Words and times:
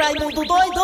Raimundo 0.00 0.42
doido! 0.46 0.80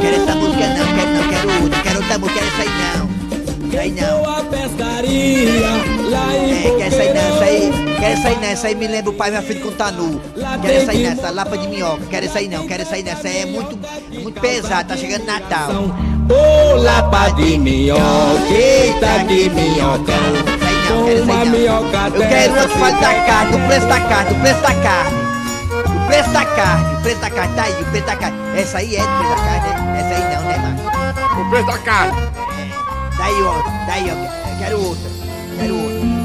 Quero 0.00 0.16
essa 0.16 0.34
música 0.34 0.66
não, 0.66 0.86
quero 0.96 1.10
não, 1.12 1.28
quero 1.28 1.62
outra, 1.62 1.82
quero 1.82 1.98
outra 1.98 2.18
música, 2.18 2.40
essa 2.40 2.62
aí 2.62 2.68
não. 3.70 3.80
Aí 3.80 3.92
não. 3.92 4.27
Essa 8.18 8.28
aí 8.28 8.36
não, 8.36 8.48
essa 8.48 8.66
aí 8.66 8.74
me 8.74 8.86
lembra 8.88 9.10
o 9.10 9.14
pai 9.14 9.28
e 9.28 9.30
minha 9.30 9.42
filha 9.42 9.60
com 9.60 9.70
Tanu. 9.70 10.20
Quero 10.60 10.74
essa 10.74 10.90
aí 10.90 11.02
não, 11.04 11.12
essa 11.12 11.30
lapa 11.30 11.56
de 11.56 11.68
minhoca, 11.68 12.02
quero 12.10 12.26
essa 12.26 12.38
aí 12.38 12.48
não, 12.48 12.66
quero 12.66 12.82
essa 12.82 12.94
aí 12.96 13.02
não, 13.02 13.12
essa 13.12 13.28
aí 13.28 13.38
é 13.38 13.46
muito, 13.46 13.78
é 14.12 14.18
muito 14.18 14.40
pesada, 14.40 14.84
tá 14.84 14.96
chegando 14.96 15.24
Natal. 15.24 15.70
Ô 15.70 16.76
lapa 16.82 17.30
de 17.30 17.58
minhoca, 17.58 18.02
eita 18.50 19.24
que 19.26 19.48
minhocão 19.50 20.16
não, 20.88 21.04
quero 21.04 21.22
essa 21.22 21.32
aí 21.32 21.48
não. 21.48 21.68
Eu 22.14 22.28
quero 22.28 22.52
uma 22.52 22.68
que 22.68 22.78
fale 22.78 23.00
da 23.00 23.14
carne, 23.24 23.52
do 23.52 23.66
preço 23.66 23.86
da 23.86 24.00
carne, 24.00 24.34
do 24.34 24.40
preço 24.40 24.60
da 24.60 24.74
carne. 24.74 25.18
O 25.86 26.06
preço 26.08 26.30
da 26.30 26.44
carne, 26.44 26.94
o 26.94 27.00
preço 27.02 27.20
da 27.20 27.30
carne, 27.30 27.54
tá 27.54 27.62
aí, 27.62 27.72
o 27.72 27.84
preço 27.84 28.06
da 28.06 28.16
carne. 28.16 28.38
Essa 28.58 28.78
aí 28.78 28.96
é 28.96 29.00
do 29.00 29.06
preço 29.06 29.30
da 29.30 29.60
carne, 29.60 29.92
né? 29.92 30.00
Essa 30.00 30.14
aí 30.14 30.34
não, 30.34 30.42
né, 30.42 30.56
mano? 30.58 31.40
O 31.40 31.50
preço 31.50 31.66
da 31.66 31.78
carne. 31.78 32.28
Daí, 33.16 33.42
ó, 33.42 33.62
daí, 33.86 34.10
ó, 34.10 34.58
quero 34.58 34.80
outra, 34.80 35.10
quero 35.58 35.76
outra. 35.76 36.17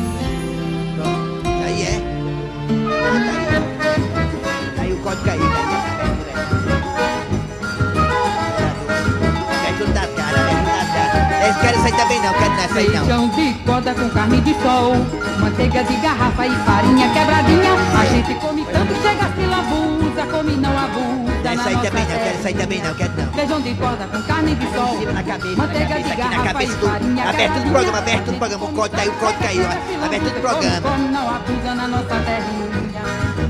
Também 12.04 12.21
não, 12.21 12.34
quero 12.34 12.49
não, 12.49 12.63
essa 12.63 12.79
aí 12.79 12.90
não. 12.90 13.05
Feijão 13.05 13.29
de 13.29 13.54
corda 13.65 13.93
com 13.93 14.09
carne 14.09 14.41
de 14.41 14.54
sol, 14.62 14.96
manteiga 15.40 15.84
de 15.84 15.96
garrafa 15.96 16.48
e 16.48 16.51
farinha 16.51 17.10
quebradinha. 17.13 17.73
A 17.98 18.05
gente 18.05 18.35
come 18.35 18.65
tanto, 18.65 18.93
chega 19.01 19.32
se 19.34 19.45
lambuza, 19.45 20.26
come 20.32 20.54
não 20.57 20.77
abusa. 20.77 21.34
Essa 21.43 21.70
aí 21.70 21.77
também 21.77 22.04
não, 22.04 22.18
quero 22.18 22.37
essa 22.37 22.48
aí 22.48 22.54
também 22.54 22.82
não, 22.82 22.93
quero 22.95 23.13
não. 23.15 23.34
Feijão 23.34 23.62
de 23.62 23.73
corda 23.76 24.07
com 24.07 24.21
carne 24.23 24.55
de 24.55 24.65
sol, 24.73 25.13
na 25.13 25.23
cabeça, 25.23 25.55
manteiga 25.55 25.87
de 25.87 25.93
aqui 25.93 26.07
na 26.07 26.15
garrafa 26.15 26.43
cabeça 26.43 26.73
e 26.73 26.87
farinha 26.87 27.29
Aberto 27.29 27.54
do 27.54 27.71
programa, 27.71 27.98
aberto 27.98 28.26
do 28.26 28.38
programa. 28.38 28.65
O 28.65 28.73
código 28.73 29.01
aí, 29.01 29.10
o 29.10 29.13
código 29.13 29.43
caiu. 29.43 29.65
Aberto 30.04 30.23
do 30.23 30.41
programa. 30.41 30.82
Come 30.82 31.07
não 31.10 31.29
abusa 31.29 31.76
na 31.76 31.88
nossa 31.88 32.15
terrinha. 32.15 32.73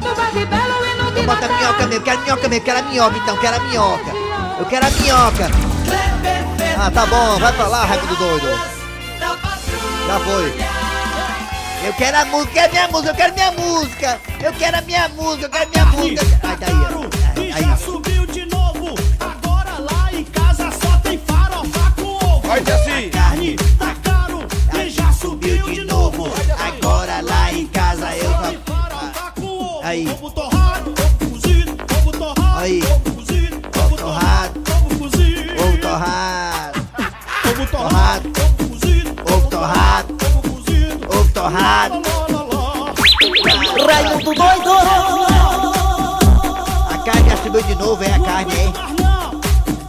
No 0.04 0.16
Vale 0.16 0.46
Belo 0.46 0.86
e 0.86 1.02
no 1.02 1.18
Eu 1.18 1.26
boto 1.26 1.46
a 1.46 1.48
minhoca 1.48 1.88
mesmo, 1.88 2.04
quero 2.04 2.22
minhoca 2.22 2.50
mesmo, 2.50 2.66
quero 2.66 2.80
a 2.80 2.82
minhoca 2.84 3.18
então, 3.18 3.38
quero 3.38 3.56
a 3.56 3.60
minhoca. 3.60 4.12
Eu 4.60 4.66
quero 4.66 4.86
a 4.86 4.90
minhoca. 4.90 5.73
Ah, 6.78 6.92
tá 6.92 7.06
bom, 7.06 7.40
vai 7.40 7.54
pra 7.54 7.68
lá, 7.68 7.86
Raimundo 7.86 8.16
doido. 8.16 8.48
Já 10.08 10.20
foi. 10.20 10.54
Eu 11.86 11.94
quero 11.94 12.18
a 12.18 12.26
música, 12.26 12.60
eu 12.62 12.70
quero 12.70 12.72
minha 12.72 12.88
música, 12.88 13.10
eu 13.12 13.16
quero 13.16 13.34
minha 13.34 13.52
música. 13.52 14.22
Eu 14.42 14.54
quero 14.54 14.78
a 14.78 14.82
minha 14.82 15.10
música, 15.10 15.46
eu 15.46 15.50
quero 15.50 15.70
minha 15.70 15.86
música. 15.86 16.40
Ai, 16.44 16.58
daí, 16.58 16.74
ó. 16.74 17.40
E 17.42 17.52
Aí, 17.52 17.62
já 17.64 17.74
aí. 17.74 17.78
subiu 17.78 18.26
de 18.26 18.46
novo. 18.46 18.96
Agora 19.20 19.80
lá 19.80 20.10
em 20.14 20.24
casa 20.26 20.70
só 20.72 20.98
tem 21.04 21.18
farofa 21.20 21.92
com 21.98 22.04
ovo. 22.26 22.48
Vai 22.48 22.60
dizer 22.62 22.74
assim. 22.74 23.10
Carne 23.10 23.56
tá 23.78 23.96
caro 24.04 24.46
e 24.82 24.90
já 24.90 25.12
subiu 25.12 25.66
de 25.66 25.84
novo. 25.86 26.30
Agora 26.58 27.22
lá 27.22 27.52
em 27.54 27.68
casa 27.68 28.16
eu 28.16 28.32
Só 28.32 28.38
só. 28.38 28.48
tem 28.50 28.60
farofa 28.66 29.32
com 29.40 29.46
ovo. 29.46 29.82
Aí. 29.84 30.06
Subiu 47.54 47.62
de 47.64 47.76
novo, 47.76 48.04
é 48.04 48.08
a 48.08 48.20
carne, 48.20 48.56
hein? 48.56 48.74
Não, 49.00 49.42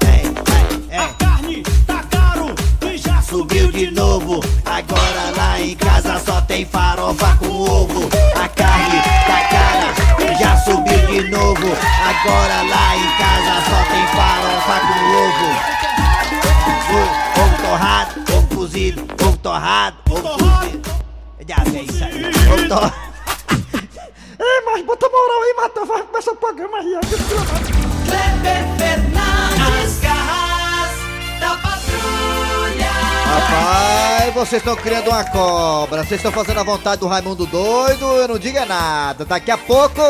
É, 0.06 0.94
é, 0.94 0.98
a 0.98 1.04
é. 1.04 1.08
carne 1.14 1.62
tá 1.86 2.02
caro 2.10 2.54
e 2.82 2.98
já 2.98 3.22
Subiu 3.22 3.72
de 3.72 3.90
novo, 3.90 4.40
agora 4.66 5.30
lá 5.34 5.58
em 5.58 5.74
casa 5.74 6.20
só 6.20 6.42
tem 6.42 6.66
farofa 6.66 7.36
com 7.38 7.46
ovo. 7.46 8.08
A 8.36 8.48
carne 8.48 9.00
tá 9.26 9.40
cara, 9.48 10.38
já 10.38 10.56
subiu 10.58 11.06
de 11.06 11.30
novo, 11.30 11.66
agora 12.04 12.62
lá 12.62 12.96
em 12.96 13.10
casa 13.16 13.62
só 13.70 13.82
tem 13.90 14.06
farofa 14.08 14.80
com 14.86 14.98
ovo. 15.24 15.48
Ovo 17.40 17.56
torrado, 17.62 18.24
ovo 18.36 18.46
cozido, 18.56 19.06
ovo 19.22 19.36
torrado, 19.38 19.96
ovo 20.10 20.28
cozido. 20.28 20.90
Já 21.48 21.56
vem 21.64 21.86
aí, 22.02 22.52
ovo 22.52 22.68
torrado. 22.68 23.13
Bota 24.94 25.08
moral 25.08 25.42
aí, 25.42 25.54
Matão. 25.56 25.86
Vai 25.86 26.02
começar 26.04 26.30
o 26.30 26.36
programa 26.36 26.78
aí. 26.78 26.92
Kleber 28.06 28.78
Fernandes, 28.78 29.98
garras 29.98 30.92
da 31.40 31.56
patrulha! 31.56 32.92
Rapaz, 33.26 34.34
vocês 34.34 34.62
estão 34.62 34.76
criando 34.76 35.08
uma 35.08 35.24
cobra, 35.24 36.04
vocês 36.04 36.20
estão 36.20 36.30
fazendo 36.30 36.60
a 36.60 36.62
vontade 36.62 37.00
do 37.00 37.08
Raimundo 37.08 37.44
doido, 37.44 38.04
eu 38.04 38.28
não 38.28 38.38
diga 38.38 38.64
nada. 38.64 39.24
Daqui 39.24 39.50
a 39.50 39.58
pouco 39.58 40.00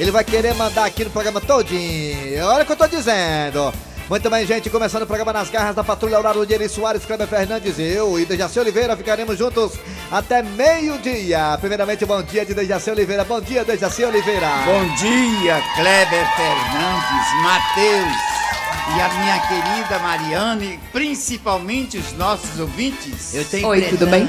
ele 0.00 0.10
vai 0.10 0.24
querer 0.24 0.52
mandar 0.54 0.84
aqui 0.84 1.04
no 1.04 1.10
programa 1.10 1.40
todinho. 1.40 2.44
Olha 2.44 2.64
o 2.64 2.66
que 2.66 2.72
eu 2.72 2.76
tô 2.76 2.88
dizendo. 2.88 3.72
Muito 4.08 4.28
bem, 4.28 4.46
gente, 4.46 4.68
começando 4.68 5.02
o 5.02 5.06
programa 5.06 5.32
nas 5.32 5.48
garras 5.48 5.74
da 5.74 5.82
Patrulha 5.82 6.18
Horário 6.18 6.44
de 6.44 6.52
Eri 6.52 6.68
Soares, 6.68 7.06
Kleber 7.06 7.26
Fernandes 7.26 7.78
e 7.78 7.84
eu 7.84 8.20
e 8.20 8.26
Dejaci 8.26 8.60
Oliveira 8.60 8.94
ficaremos 8.94 9.38
juntos 9.38 9.72
até 10.10 10.42
meio-dia. 10.42 11.56
Primeiramente, 11.58 12.04
bom 12.04 12.22
dia 12.22 12.44
de 12.44 12.52
Dejaci 12.52 12.90
Oliveira. 12.90 13.24
Bom 13.24 13.40
dia, 13.40 13.64
Dejaci 13.64 14.04
Oliveira. 14.04 14.46
Bom 14.66 14.84
dia, 14.96 15.62
Kleber 15.74 16.26
Fernandes, 16.36 17.42
Matheus 17.42 18.34
e 18.94 19.00
a 19.00 19.08
minha 19.20 19.38
querida 19.48 19.98
Mariane, 20.00 20.78
principalmente 20.92 21.96
os 21.96 22.12
nossos 22.12 22.60
ouvintes. 22.60 23.34
Eu 23.34 23.44
tenho 23.46 23.66
Oi, 23.68 23.80
tudo 23.88 24.06
bem? 24.06 24.28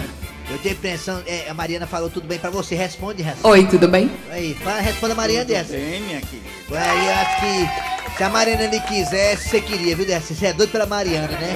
Eu 0.50 0.58
tenho 0.60 0.74
impressão, 0.76 1.22
é, 1.28 1.50
a 1.50 1.54
Mariana 1.54 1.86
falou 1.86 2.10
tudo 2.10 2.28
bem 2.28 2.40
pra 2.40 2.50
você, 2.50 2.76
responde, 2.76 3.22
responde. 3.22 3.48
Oi, 3.48 3.68
tudo 3.68 3.90
bem? 3.90 4.10
Aí, 4.32 4.54
fala, 4.54 4.80
responda 4.80 5.12
a 5.12 5.18
Mariana 5.18 5.44
dessa. 5.44 5.74
Bem, 5.74 6.00
minha 6.02 6.22
querida. 6.22 6.48
Aí 6.72 7.08
eu 7.08 7.14
acho 7.14 7.42
que 7.42 7.95
se 8.18 8.24
a 8.24 8.30
Mariana 8.30 8.64
ele 8.64 8.80
quisesse, 8.80 9.50
você 9.50 9.62
queria, 9.62 9.96
viu, 9.96 10.06
Dessa? 10.06 10.34
Você 10.34 10.48
é 10.48 10.54
doido 10.54 10.72
pela 10.72 10.86
Mariana, 10.86 11.28
né? 11.28 11.54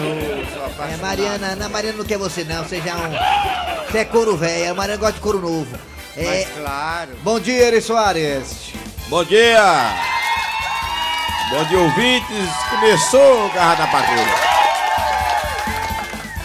É, 0.92 0.98
Mariana, 0.98 1.56
não, 1.56 1.66
a 1.66 1.70
Mariana 1.70 1.98
não 1.98 2.06
quer 2.06 2.18
você 2.18 2.44
não, 2.44 2.64
você 2.64 2.82
já 2.82 2.92
é 2.92 2.96
um. 2.96 3.86
Você 3.90 3.98
é 4.00 4.06
couro 4.06 4.36
velho, 4.36 4.72
a 4.72 4.74
Mariana 4.74 5.00
gosta 5.00 5.14
de 5.14 5.22
couro 5.22 5.40
novo. 5.40 5.68
É, 6.18 6.24
Mas 6.24 6.48
claro. 6.58 7.12
bom 7.24 7.40
dia, 7.40 7.68
Eri 7.68 7.82
Soares. 7.82 8.74
Bom 9.08 9.24
dia. 9.24 9.62
Bom 11.50 11.64
dia, 11.64 11.80
ouvintes. 11.80 12.50
Começou 12.70 13.46
o 13.46 13.50
Garra 13.54 13.76
da 13.76 13.88
Patrulha. 13.88 14.50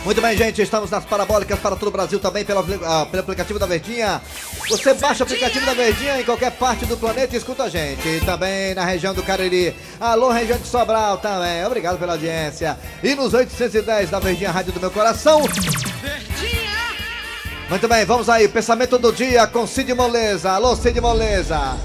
Muito 0.04 0.20
bem, 0.20 0.36
gente, 0.36 0.60
estamos 0.60 0.90
nas 0.90 1.02
parabólicas 1.04 1.58
para 1.58 1.76
todo 1.76 1.88
o 1.88 1.90
Brasil 1.90 2.20
também 2.20 2.44
pelo, 2.44 2.60
ah, 2.84 3.06
pelo 3.10 3.22
aplicativo 3.22 3.58
da 3.58 3.64
Verdinha. 3.64 4.20
Você 4.68 4.94
baixa 4.94 5.22
o 5.22 5.26
aplicativo 5.26 5.64
da 5.66 5.74
Verdinha 5.74 6.20
em 6.20 6.24
qualquer 6.24 6.50
parte 6.52 6.86
do 6.86 6.96
planeta 6.96 7.34
e 7.34 7.38
escuta 7.38 7.64
a 7.64 7.68
gente. 7.68 8.06
E 8.08 8.20
também 8.20 8.74
na 8.74 8.84
região 8.84 9.12
do 9.14 9.22
Cariri. 9.22 9.76
Alô, 10.00 10.30
região 10.30 10.58
de 10.58 10.66
Sobral 10.66 11.18
também. 11.18 11.64
Obrigado 11.64 11.98
pela 11.98 12.12
audiência. 12.14 12.78
E 13.02 13.14
nos 13.14 13.34
810 13.34 14.10
da 14.10 14.18
Verdinha 14.18 14.50
Rádio 14.50 14.72
do 14.72 14.80
Meu 14.80 14.90
Coração. 14.90 15.42
Muito 17.68 17.88
bem, 17.88 18.04
vamos 18.04 18.28
aí. 18.28 18.48
Pensamento 18.48 18.98
do 18.98 19.12
dia 19.12 19.46
com 19.46 19.66
Cid 19.66 19.92
Moleza. 19.94 20.50
Alô, 20.52 20.74
Cid 20.74 20.98
Moleza. 21.00 21.76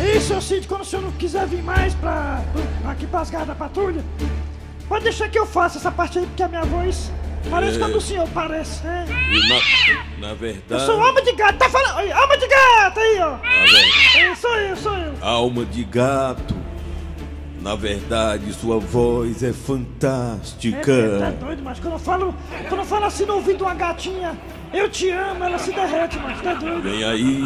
Ei, 0.00 0.20
seu 0.20 0.40
Cid, 0.40 0.66
quando 0.66 0.80
o 0.82 0.84
senhor 0.84 1.02
não 1.02 1.12
quiser 1.12 1.46
vir 1.46 1.62
mais 1.62 1.92
pra, 1.94 2.42
pra- 2.82 2.92
aqui 2.92 3.06
pras 3.06 3.28
garras 3.30 3.48
da 3.48 3.54
patrulha, 3.54 4.02
pode 4.88 5.04
deixar 5.04 5.28
que 5.28 5.38
eu 5.38 5.44
faça 5.46 5.76
essa 5.78 5.90
parte 5.90 6.18
aí, 6.20 6.26
porque 6.26 6.42
a 6.42 6.48
minha 6.48 6.62
voz 6.64 7.10
parece 7.48 7.78
com 7.78 7.84
a 7.84 7.88
do 7.88 8.00
senhor, 8.00 8.28
parece. 8.34 8.86
É. 8.86 9.04
E 9.08 9.48
na, 10.20 10.28
na 10.28 10.32
Eu 10.32 10.36
verdade, 10.36 10.86
sou 10.86 11.00
alma 11.00 11.22
de 11.22 11.32
gato, 11.32 11.58
tá 11.58 11.68
falando? 11.68 11.96
Oi, 11.98 12.12
alma 12.12 12.38
de 12.38 12.46
gato 12.46 13.00
aí, 13.00 13.18
ó. 13.20 13.36
É, 14.18 14.34
sou 14.34 14.56
eu, 14.56 14.76
sou 14.76 14.96
eu. 14.96 15.12
alma 15.20 15.64
de 15.64 15.84
gato. 15.84 16.56
Na 17.60 17.74
verdade, 17.74 18.52
sua 18.52 18.78
voz 18.78 19.42
é 19.42 19.52
fantástica. 19.52 20.92
É, 20.92 21.18
tá 21.18 21.30
doido, 21.46 21.62
mas 21.62 21.78
quando 21.80 21.94
eu 21.94 21.98
falo, 21.98 22.34
quando 22.68 22.80
eu 22.80 22.86
falo 22.86 23.04
assim 23.04 23.24
no 23.26 23.34
ouvido 23.34 23.58
de 23.58 23.62
uma 23.64 23.74
gatinha, 23.74 24.38
eu 24.72 24.88
te 24.88 25.10
amo, 25.10 25.42
ela 25.42 25.58
se 25.58 25.72
derrete, 25.72 26.18
mas 26.18 26.40
tá 26.40 26.54
doido. 26.54 26.82
Vem 26.82 27.02
aí 27.02 27.42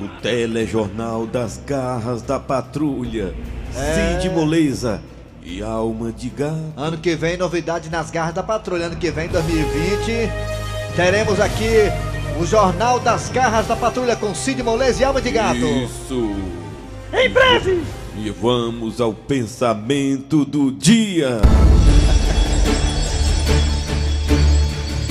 o 0.00 0.08
telejornal 0.20 1.26
das 1.26 1.56
garras 1.66 2.20
da 2.20 2.38
patrulha. 2.38 3.34
É. 3.74 4.20
Cid 4.20 4.32
Moleza 4.34 5.00
e 5.44 5.62
alma 5.62 6.10
de 6.10 6.30
gato. 6.30 6.72
Ano 6.76 6.96
que 6.96 7.14
vem, 7.14 7.36
novidade 7.36 7.90
nas 7.90 8.10
garras 8.10 8.34
da 8.34 8.42
patrulha. 8.42 8.86
Ano 8.86 8.96
que 8.96 9.10
vem, 9.10 9.28
2020, 9.28 10.30
teremos 10.96 11.38
aqui 11.38 11.90
o 12.40 12.46
Jornal 12.46 12.98
das 12.98 13.28
Garras 13.28 13.66
da 13.66 13.76
Patrulha 13.76 14.16
com 14.16 14.34
Cid 14.34 14.62
Moleza 14.62 15.02
e 15.02 15.04
Alma 15.04 15.20
de 15.20 15.30
Gato. 15.30 15.58
Isso. 15.58 16.34
Em 17.12 17.28
breve! 17.28 17.84
E 18.16 18.30
vamos 18.30 19.00
ao 19.00 19.12
pensamento 19.12 20.44
do 20.44 20.72
dia. 20.72 21.40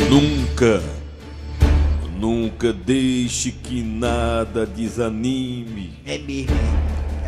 Nunca, 0.09 0.81
nunca 2.19 2.73
deixe 2.73 3.51
que 3.51 3.81
nada 3.81 4.65
desanime, 4.65 5.93
É 6.05 6.17
mesmo, 6.17 6.55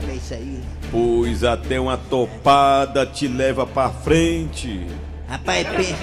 é. 0.07 0.11
É 0.11 0.15
isso 0.15 0.33
aí. 0.33 0.59
pois 0.91 1.43
até 1.43 1.79
uma 1.79 1.97
topada 1.97 3.05
te 3.05 3.27
leva 3.27 3.65
pra 3.65 3.89
frente. 3.89 4.85
Rapaz, 5.27 5.67
pensa, 5.67 5.95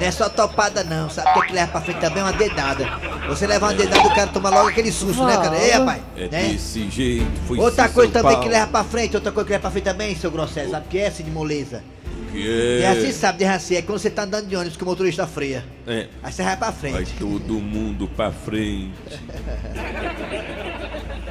não 0.00 0.06
é 0.06 0.10
só 0.12 0.28
topada 0.28 0.84
não, 0.84 1.10
sabe 1.10 1.30
o 1.30 1.32
que, 1.42 1.48
que 1.48 1.52
leva 1.52 1.72
pra 1.72 1.80
frente 1.80 1.98
também? 2.00 2.22
Uma 2.22 2.32
dedada. 2.32 2.86
Você 3.28 3.44
leva 3.44 3.66
uma 3.66 3.74
dedada, 3.74 4.06
o 4.06 4.14
cara 4.14 4.28
toma 4.28 4.50
logo 4.50 4.68
aquele 4.68 4.92
susto, 4.92 5.24
né, 5.24 5.36
cara? 5.36 5.58
Ei, 5.58 5.70
rapaz, 5.72 6.00
É 6.16 6.28
né? 6.28 6.48
desse 6.52 6.88
jeito, 6.88 7.26
foi 7.48 7.58
Outra 7.58 7.88
coisa 7.88 8.12
também 8.12 8.32
Paulo. 8.34 8.42
que 8.46 8.52
leva 8.52 8.66
pra 8.68 8.84
frente, 8.84 9.16
outra 9.16 9.32
coisa 9.32 9.46
que 9.46 9.52
leva 9.52 9.62
pra 9.62 9.70
frente 9.72 9.84
também, 9.84 10.14
seu 10.14 10.30
Grosselho, 10.30 10.70
sabe 10.70 10.86
o 10.86 10.88
que 10.88 10.98
é, 10.98 11.10
Cid 11.10 11.28
Moleza? 11.30 11.82
Que 12.32 12.80
É 12.82 12.88
assim, 12.88 13.08
é, 13.08 13.12
sabe, 13.12 13.38
de 13.38 13.44
assim, 13.44 13.76
é 13.76 13.82
quando 13.82 13.98
você 13.98 14.10
tá 14.10 14.22
andando 14.22 14.48
de 14.48 14.56
ônibus 14.56 14.76
que 14.76 14.82
o 14.82 14.86
motorista 14.86 15.26
freia. 15.26 15.64
é, 15.86 16.08
Aí 16.22 16.32
você 16.32 16.42
vai 16.42 16.56
pra 16.56 16.70
vai 16.70 16.92
frente. 16.92 17.14
todo 17.18 17.54
mundo 17.60 18.08
pra 18.08 18.32
frente. 18.32 18.92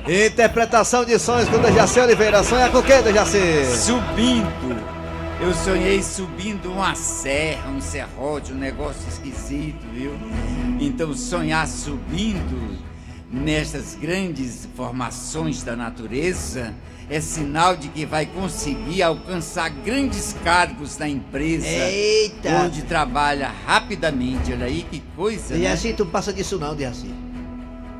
Interpretação 0.07 1.05
de 1.05 1.17
sonhos 1.19 1.47
com 1.49 1.59
Dejaci 1.59 1.99
Oliveira. 1.99 2.43
Sonha 2.43 2.69
com 2.69 2.79
o 2.79 2.83
que, 2.83 3.01
Dejaci? 3.01 3.37
Subindo. 3.77 5.01
Eu 5.39 5.53
sonhei 5.55 6.03
subindo 6.03 6.71
uma 6.71 6.93
serra, 6.93 7.67
um 7.71 7.81
serrote, 7.81 8.53
um 8.53 8.57
negócio 8.57 9.01
esquisito, 9.09 9.83
viu? 9.91 10.13
Então 10.79 11.15
sonhar 11.15 11.67
subindo 11.67 12.77
nessas 13.31 13.95
grandes 13.95 14.67
formações 14.75 15.63
da 15.63 15.75
natureza 15.75 16.73
é 17.09 17.19
sinal 17.19 17.75
de 17.75 17.87
que 17.89 18.05
vai 18.05 18.25
conseguir 18.25 19.01
alcançar 19.01 19.69
grandes 19.69 20.35
cargos 20.43 20.97
na 20.97 21.07
empresa. 21.07 21.67
Eita! 21.67 22.49
Onde 22.63 22.83
trabalha 22.83 23.51
rapidamente. 23.65 24.51
Olha 24.53 24.65
aí 24.65 24.85
que 24.89 25.01
coisa, 25.15 25.53
né? 25.53 25.61
Dejaci, 25.61 25.93
tu 25.93 26.05
passa 26.05 26.31
disso 26.31 26.57
não, 26.57 26.75
Dejaci. 26.75 27.13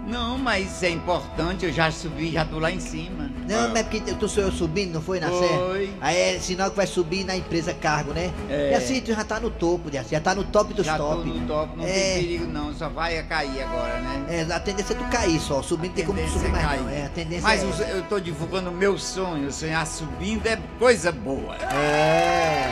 Não, 0.08 0.38
mas 0.38 0.84
é 0.84 0.90
importante, 0.90 1.66
eu 1.66 1.72
já 1.72 1.90
subi, 1.90 2.32
já 2.32 2.44
tô 2.44 2.60
lá 2.60 2.72
em 2.72 2.80
cima. 2.80 3.31
Não, 3.48 3.70
mas 3.70 3.78
é 3.78 3.84
porque 3.84 4.00
tu 4.14 4.28
sou 4.30 4.44
eu 4.44 4.52
subindo, 4.52 4.94
não 4.94 5.02
foi 5.02 5.20
na 5.20 5.28
Foi. 5.30 5.40
serra? 5.48 5.62
Aí 6.02 6.18
é 6.36 6.40
sinal 6.40 6.70
que 6.70 6.76
vai 6.78 6.88
subir 6.88 7.24
na 7.26 7.36
empresa 7.36 7.74
cargo, 7.74 8.14
né? 8.14 8.32
É. 8.50 8.72
E 8.72 8.76
assim, 8.76 9.02
tu 9.02 9.14
já 9.14 9.24
tá 9.24 9.40
no 9.40 9.50
topo, 9.50 9.90
já 9.92 10.20
tá 10.20 10.34
no 10.36 10.44
top 10.44 10.74
dos 10.74 10.86
Já 10.86 10.98
tô 10.98 11.16
top. 11.16 11.30
no 11.30 11.48
top, 11.48 11.78
não 11.78 11.86
É. 11.86 11.92
tem 11.92 12.14
perigo 12.24 12.46
não, 12.46 12.74
só 12.74 12.90
vai 12.90 13.22
cair 13.24 13.64
agora, 13.64 14.00
né? 14.00 14.26
É, 14.30 14.54
a 14.54 14.60
tendência 14.60 14.94
é 14.94 14.96
tu 14.98 15.04
cair 15.06 15.40
só, 15.40 15.62
subindo 15.62 15.94
tem 15.94 16.06
como 16.06 16.20
subir 16.30 16.46
é 16.48 16.50
mais 16.50 16.66
cair. 16.66 16.82
não. 16.82 16.90
É, 16.90 17.06
a 17.06 17.10
tendência 17.10 17.42
Mas 17.44 17.80
é... 17.82 17.92
eu 17.94 18.04
tô 18.04 18.20
divulgando 18.20 18.70
o 18.70 18.74
meu 18.74 18.98
sonho, 18.98 19.52
sonhar 19.52 19.86
subindo 19.88 20.46
é 20.48 20.58
coisa 20.80 21.12
boa. 21.12 21.56
É. 21.74 22.72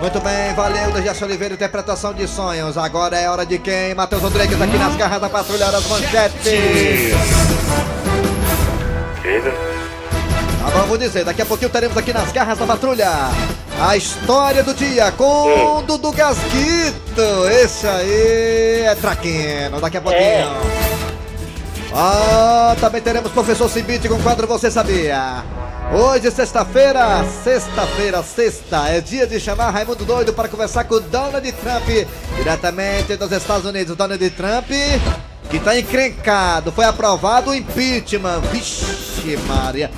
Muito 0.00 0.20
bem, 0.20 0.52
valeu, 0.54 0.90
Dejaci 0.92 1.22
Oliveira, 1.24 1.54
interpretação 1.54 2.12
de 2.12 2.26
sonhos. 2.26 2.76
Agora 2.76 3.16
é 3.16 3.28
hora 3.30 3.46
de 3.46 3.58
quem? 3.58 3.94
Matheus 3.94 4.22
Rodrigues 4.22 4.60
aqui 4.60 4.76
nas 4.76 4.96
garras 4.96 5.20
da 5.20 5.28
patrulha 5.28 5.70
das 5.70 5.86
manchetes. 5.88 7.12
Tá 9.22 9.63
vou 10.82 10.98
dizer, 10.98 11.24
daqui 11.24 11.42
a 11.42 11.46
pouquinho 11.46 11.70
teremos 11.70 11.96
aqui 11.96 12.12
nas 12.12 12.30
garras 12.32 12.58
da 12.58 12.66
patrulha 12.66 13.08
a 13.80 13.96
história 13.96 14.62
do 14.62 14.74
dia 14.74 15.10
com 15.12 15.82
Dudu 15.86 16.12
Gasguito. 16.12 17.48
Esse 17.50 17.86
aí 17.86 18.82
é 18.82 18.94
traquino, 18.94 19.80
daqui 19.80 19.96
a 19.96 20.00
pouquinho. 20.00 20.94
Ah, 21.92 22.76
também 22.80 23.00
teremos 23.00 23.30
professor 23.30 23.68
Cibite 23.68 24.08
com 24.08 24.14
o 24.14 24.22
quadro 24.22 24.46
Você 24.46 24.70
Sabia. 24.70 25.44
Hoje, 25.92 26.30
sexta-feira, 26.30 27.24
sexta-feira, 27.44 28.22
sexta, 28.22 28.88
é 28.88 29.00
dia 29.00 29.26
de 29.26 29.38
chamar 29.38 29.70
Raimundo 29.70 30.04
Doido 30.04 30.32
para 30.32 30.48
conversar 30.48 30.84
com 30.84 31.00
Donald 31.00 31.52
Trump, 31.52 31.86
diretamente 32.36 33.16
dos 33.16 33.30
Estados 33.30 33.66
Unidos. 33.66 33.94
Donald 33.94 34.30
Trump, 34.30 34.66
que 35.50 35.60
tá 35.60 35.78
encrencado, 35.78 36.72
foi 36.72 36.84
aprovado 36.84 37.50
o 37.50 37.54
impeachment. 37.54 38.40
Vixe, 38.50 39.36
Maria. 39.46 39.90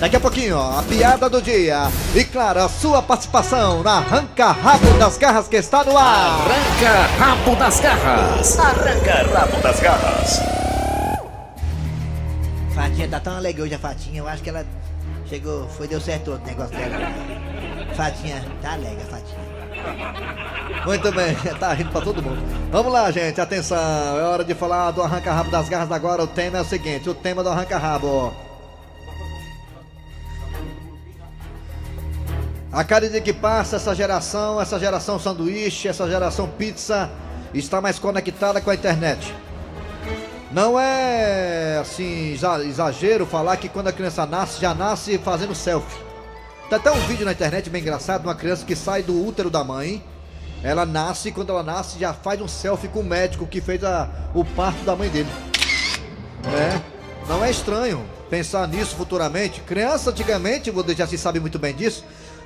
Daqui 0.00 0.16
a 0.16 0.20
pouquinho, 0.20 0.56
ó, 0.56 0.78
a 0.78 0.82
piada 0.82 1.28
do 1.28 1.42
dia. 1.42 1.82
E 2.14 2.24
claro, 2.24 2.60
a 2.60 2.70
sua 2.70 3.02
participação 3.02 3.82
na 3.82 3.98
Arranca 3.98 4.50
Rabo 4.50 4.98
das 4.98 5.18
Garras 5.18 5.46
que 5.46 5.56
está 5.56 5.84
no 5.84 5.94
ar. 5.94 6.40
Arranca 6.40 7.06
rabo 7.18 7.54
das 7.56 7.80
garras. 7.80 8.58
Arranca 8.58 9.38
rabo 9.38 9.60
das 9.60 9.78
garras. 9.78 10.40
Fatinha 12.74 13.08
tá 13.08 13.20
tão 13.20 13.36
alegre 13.36 13.60
hoje 13.60 13.74
a 13.74 13.78
Fatinha, 13.78 14.20
eu 14.20 14.26
acho 14.26 14.42
que 14.42 14.48
ela 14.48 14.64
chegou, 15.26 15.68
foi, 15.68 15.86
deu 15.86 16.00
certo 16.00 16.30
outro 16.30 16.46
negócio 16.46 16.74
dela. 16.74 16.96
Fatinha, 17.94 18.42
tá 18.62 18.72
alegre 18.72 19.02
a 19.02 19.06
Fatinha. 19.06 19.50
Muito 20.86 21.12
bem, 21.12 21.34
tá 21.60 21.74
rindo 21.74 21.90
pra 21.90 22.00
todo 22.00 22.22
mundo. 22.22 22.42
Vamos 22.72 22.90
lá, 22.90 23.10
gente, 23.10 23.38
atenção, 23.38 23.76
é 24.18 24.22
hora 24.22 24.44
de 24.44 24.54
falar 24.54 24.92
do 24.92 25.02
arranca-rabo 25.02 25.50
das 25.50 25.68
garras 25.68 25.92
agora. 25.92 26.22
O 26.22 26.26
tema 26.26 26.56
é 26.56 26.60
o 26.62 26.64
seguinte, 26.64 27.06
o 27.10 27.14
tema 27.14 27.42
do 27.42 27.50
arranca-rabo. 27.50 28.49
A 32.72 32.84
cada 32.84 33.08
dia 33.08 33.20
que 33.20 33.32
passa, 33.32 33.76
essa 33.76 33.94
geração, 33.94 34.60
essa 34.60 34.78
geração 34.78 35.18
sanduíche, 35.18 35.88
essa 35.88 36.08
geração 36.08 36.48
pizza, 36.48 37.10
está 37.52 37.80
mais 37.80 37.98
conectada 37.98 38.60
com 38.60 38.70
a 38.70 38.74
internet. 38.74 39.34
Não 40.52 40.78
é 40.78 41.78
assim 41.80 42.32
exa- 42.32 42.62
exagero 42.64 43.26
falar 43.26 43.56
que 43.56 43.68
quando 43.68 43.88
a 43.88 43.92
criança 43.92 44.24
nasce, 44.24 44.60
já 44.60 44.72
nasce 44.72 45.18
fazendo 45.18 45.54
selfie. 45.54 45.98
Tem 46.68 46.78
até 46.78 46.92
um 46.92 47.00
vídeo 47.06 47.24
na 47.24 47.32
internet 47.32 47.68
bem 47.68 47.82
engraçado, 47.82 48.22
uma 48.24 48.34
criança 48.36 48.64
que 48.64 48.76
sai 48.76 49.02
do 49.02 49.26
útero 49.26 49.50
da 49.50 49.64
mãe. 49.64 50.02
Ela 50.62 50.86
nasce, 50.86 51.30
e 51.30 51.32
quando 51.32 51.50
ela 51.50 51.62
nasce, 51.64 51.98
já 51.98 52.12
faz 52.12 52.40
um 52.40 52.46
selfie 52.46 52.86
com 52.86 53.00
o 53.00 53.04
médico 53.04 53.46
que 53.46 53.60
fez 53.60 53.82
a- 53.82 54.08
o 54.32 54.44
parto 54.44 54.84
da 54.84 54.94
mãe 54.94 55.08
dele. 55.08 55.30
É, 56.46 56.80
não 57.28 57.44
é 57.44 57.50
estranho 57.50 58.04
pensar 58.28 58.68
nisso 58.68 58.94
futuramente. 58.94 59.60
Criança 59.62 60.10
antigamente, 60.10 60.70
o 60.70 60.82
Dejaci 60.84 61.18
sabe 61.18 61.40
muito 61.40 61.58
bem 61.58 61.74
disso, 61.74 62.04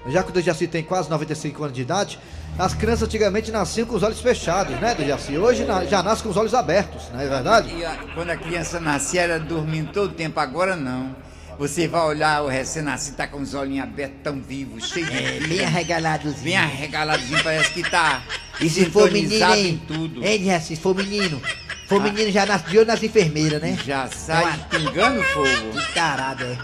já 0.08 0.22
que 0.22 0.30
o 0.30 0.32
Dejaci 0.32 0.66
tem 0.66 0.82
quase 0.82 1.08
95 1.10 1.62
anos 1.64 1.74
de 1.76 1.82
idade, 1.82 2.18
as 2.58 2.74
crianças 2.74 3.04
antigamente 3.08 3.50
nasciam 3.50 3.86
com 3.86 3.96
os 3.96 4.02
olhos 4.02 4.20
fechados, 4.20 4.78
né, 4.80 4.94
Dejaci? 4.94 5.36
Hoje 5.36 5.64
na- 5.64 5.84
já 5.84 6.02
nasce 6.02 6.22
com 6.22 6.28
os 6.28 6.36
olhos 6.36 6.54
abertos, 6.54 7.02
não 7.12 7.20
é 7.20 7.26
verdade? 7.28 7.74
E 7.74 7.84
a- 7.84 7.96
quando 8.14 8.30
a 8.30 8.36
criança 8.36 8.78
nascia, 8.78 9.22
era 9.22 9.38
dormindo 9.40 9.92
todo 9.92 10.10
o 10.10 10.14
tempo, 10.14 10.38
agora 10.40 10.76
não. 10.76 11.14
Você 11.58 11.86
vai 11.86 12.00
olhar 12.02 12.42
o 12.42 12.48
recém-nascido, 12.48 13.16
tá 13.16 13.28
com 13.28 13.40
os 13.40 13.54
olhinhos 13.54 13.84
abertos, 13.84 14.16
tão 14.24 14.40
vivos, 14.40 14.88
cheio 14.88 15.06
de 15.06 15.16
É, 15.16 15.40
bem 15.40 15.64
arregaladozinho. 15.64 16.42
Bem 16.42 16.56
arregaladozinho, 16.56 17.42
parece 17.44 17.70
que 17.70 17.88
tá 17.88 18.22
E 18.60 18.68
se 18.68 18.86
for 18.90 19.04
menino, 19.10 19.30
sintonizado 19.30 19.60
em 19.60 19.66
hein? 19.66 19.82
tudo. 19.86 20.24
Hein, 20.24 20.38
Dejaci, 20.40 20.74
se 20.74 20.82
for 20.82 20.94
menino. 20.96 21.40
Se 21.40 21.88
for 21.88 22.00
Ah. 22.00 22.04
menino, 22.04 22.30
já 22.32 22.44
nasce 22.44 22.64
de 22.70 22.78
olho 22.78 22.86
nas 22.88 23.00
enfermeiras, 23.04 23.62
né? 23.62 23.78
Já 23.86 24.08
sai 24.08 24.42
Uma- 24.42 24.58
pingando 24.64 25.22
fogo. 25.22 25.46
Que 25.78 25.94
tarado, 25.94 26.42
é. 26.44 26.58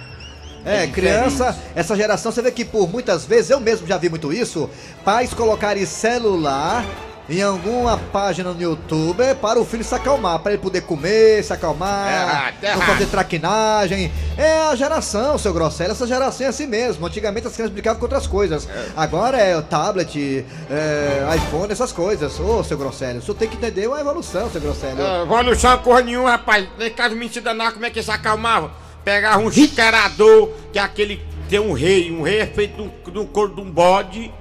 É 0.64 0.85
É, 0.85 0.87
criança, 0.87 1.57
essa 1.75 1.97
geração, 1.97 2.31
você 2.33 2.43
vê 2.43 2.50
que 2.50 2.64
por 2.64 2.88
muitas 2.88 3.25
vezes, 3.25 3.50
eu 3.50 3.61
mesmo 3.61 3.87
já 3.87 3.97
vi 3.97 4.09
muito 4.09 4.33
isso, 4.33 4.69
pais 5.05 5.33
colocarem 5.35 5.85
celular 5.87 6.85
em 7.31 7.40
alguma 7.43 7.97
página 7.97 8.52
no 8.52 8.61
YouTube 8.61 9.23
para 9.40 9.61
o 9.61 9.64
filho 9.64 9.85
se 9.85 9.95
acalmar, 9.95 10.40
para 10.40 10.52
ele 10.52 10.61
poder 10.61 10.81
comer, 10.81 11.45
se 11.45 11.52
acalmar, 11.52 12.12
Errado, 12.12 12.76
não 12.76 12.87
fazer 12.87 13.07
traquinagem. 13.07 14.11
É 14.37 14.59
a 14.64 14.75
geração, 14.75 15.38
seu 15.38 15.52
Grosselho, 15.52 15.93
essa 15.93 16.09
geração 16.09 16.47
é 16.47 16.49
assim 16.49 16.67
mesmo. 16.67 17.07
Antigamente 17.07 17.47
as 17.47 17.52
crianças 17.52 17.73
brincavam 17.73 18.00
com 18.00 18.07
outras 18.07 18.26
coisas. 18.26 18.69
Agora 18.97 19.38
é 19.38 19.57
o 19.57 19.62
tablet, 19.62 20.45
é, 20.69 21.37
iPhone, 21.37 21.73
essas 21.73 21.93
coisas. 21.93 22.38
Ô, 22.40 22.64
seu 22.64 22.76
Grosselho, 22.76 23.21
o 23.21 23.23
senhor 23.23 23.37
tem 23.37 23.49
que 23.49 23.57
entender 23.57 23.87
uma 23.87 24.00
evolução, 24.00 24.50
seu 24.50 24.61
Grosselho. 24.61 24.99
Ah, 25.00 25.23
Evolução 25.23 25.79
porra 25.79 26.00
nenhuma, 26.02 26.31
rapaz. 26.33 26.67
Nem 26.76 26.90
caso 26.90 27.14
mentira 27.14 27.55
não, 27.55 27.71
como 27.71 27.87
é 27.87 27.90
que 27.90 28.02
se 28.02 28.11
acalmava? 28.11 28.73
Pegava 29.04 29.38
um 29.38 29.50
chiqueirador, 29.50 30.50
que 30.73 30.78
é 30.78 30.83
aquele. 30.83 31.23
Tem 31.49 31.59
um 31.59 31.73
rei, 31.73 32.12
um 32.12 32.23
rei 32.23 32.40
é 32.40 32.47
feito 32.47 32.90
de 33.11 33.19
um 33.19 33.26
couro 33.26 33.54
de 33.54 33.61
um 33.61 33.71
bode, 33.71 34.33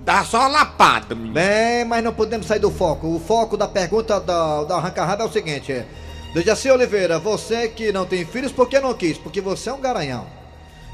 dá 0.00 0.24
só 0.24 0.48
lapada, 0.48 1.14
menino. 1.14 1.34
Bem, 1.34 1.84
mas 1.84 2.02
não 2.02 2.12
podemos 2.12 2.46
sair 2.46 2.58
do 2.58 2.70
foco. 2.70 3.06
O 3.06 3.20
foco 3.20 3.56
da 3.56 3.68
pergunta 3.68 4.18
da, 4.18 4.64
da 4.64 4.76
Arranca 4.76 5.04
Rabo 5.04 5.22
é 5.22 5.26
o 5.26 5.32
seguinte: 5.32 5.70
é, 5.70 5.86
Dejaci 6.34 6.70
Oliveira, 6.70 7.18
você 7.18 7.68
que 7.68 7.92
não 7.92 8.06
tem 8.06 8.24
filhos, 8.24 8.52
por 8.52 8.68
que 8.68 8.80
não 8.80 8.94
quis? 8.94 9.18
Porque 9.18 9.40
você 9.40 9.70
é 9.70 9.72
um 9.72 9.80
garanhão. 9.80 10.26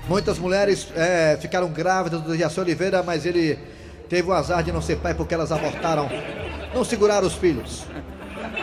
Muitas 0.09 0.39
mulheres 0.39 0.89
é, 0.95 1.37
ficaram 1.41 1.69
grávidas 1.69 2.21
do 2.21 2.31
Dejaci 2.31 2.61
Oliveira, 2.61 3.03
mas 3.03 3.27
ele 3.27 3.59
teve 4.09 4.29
o 4.29 4.33
azar 4.33 4.63
de 4.63 4.73
não 4.73 4.81
ser 4.81 4.97
pai 4.97 5.15
porque 5.15 5.35
elas 5.35 5.51
abortaram, 5.51 6.09
não 6.75 6.85
seguraram 6.85 7.27
os 7.27 7.35
filhos. 7.35 7.85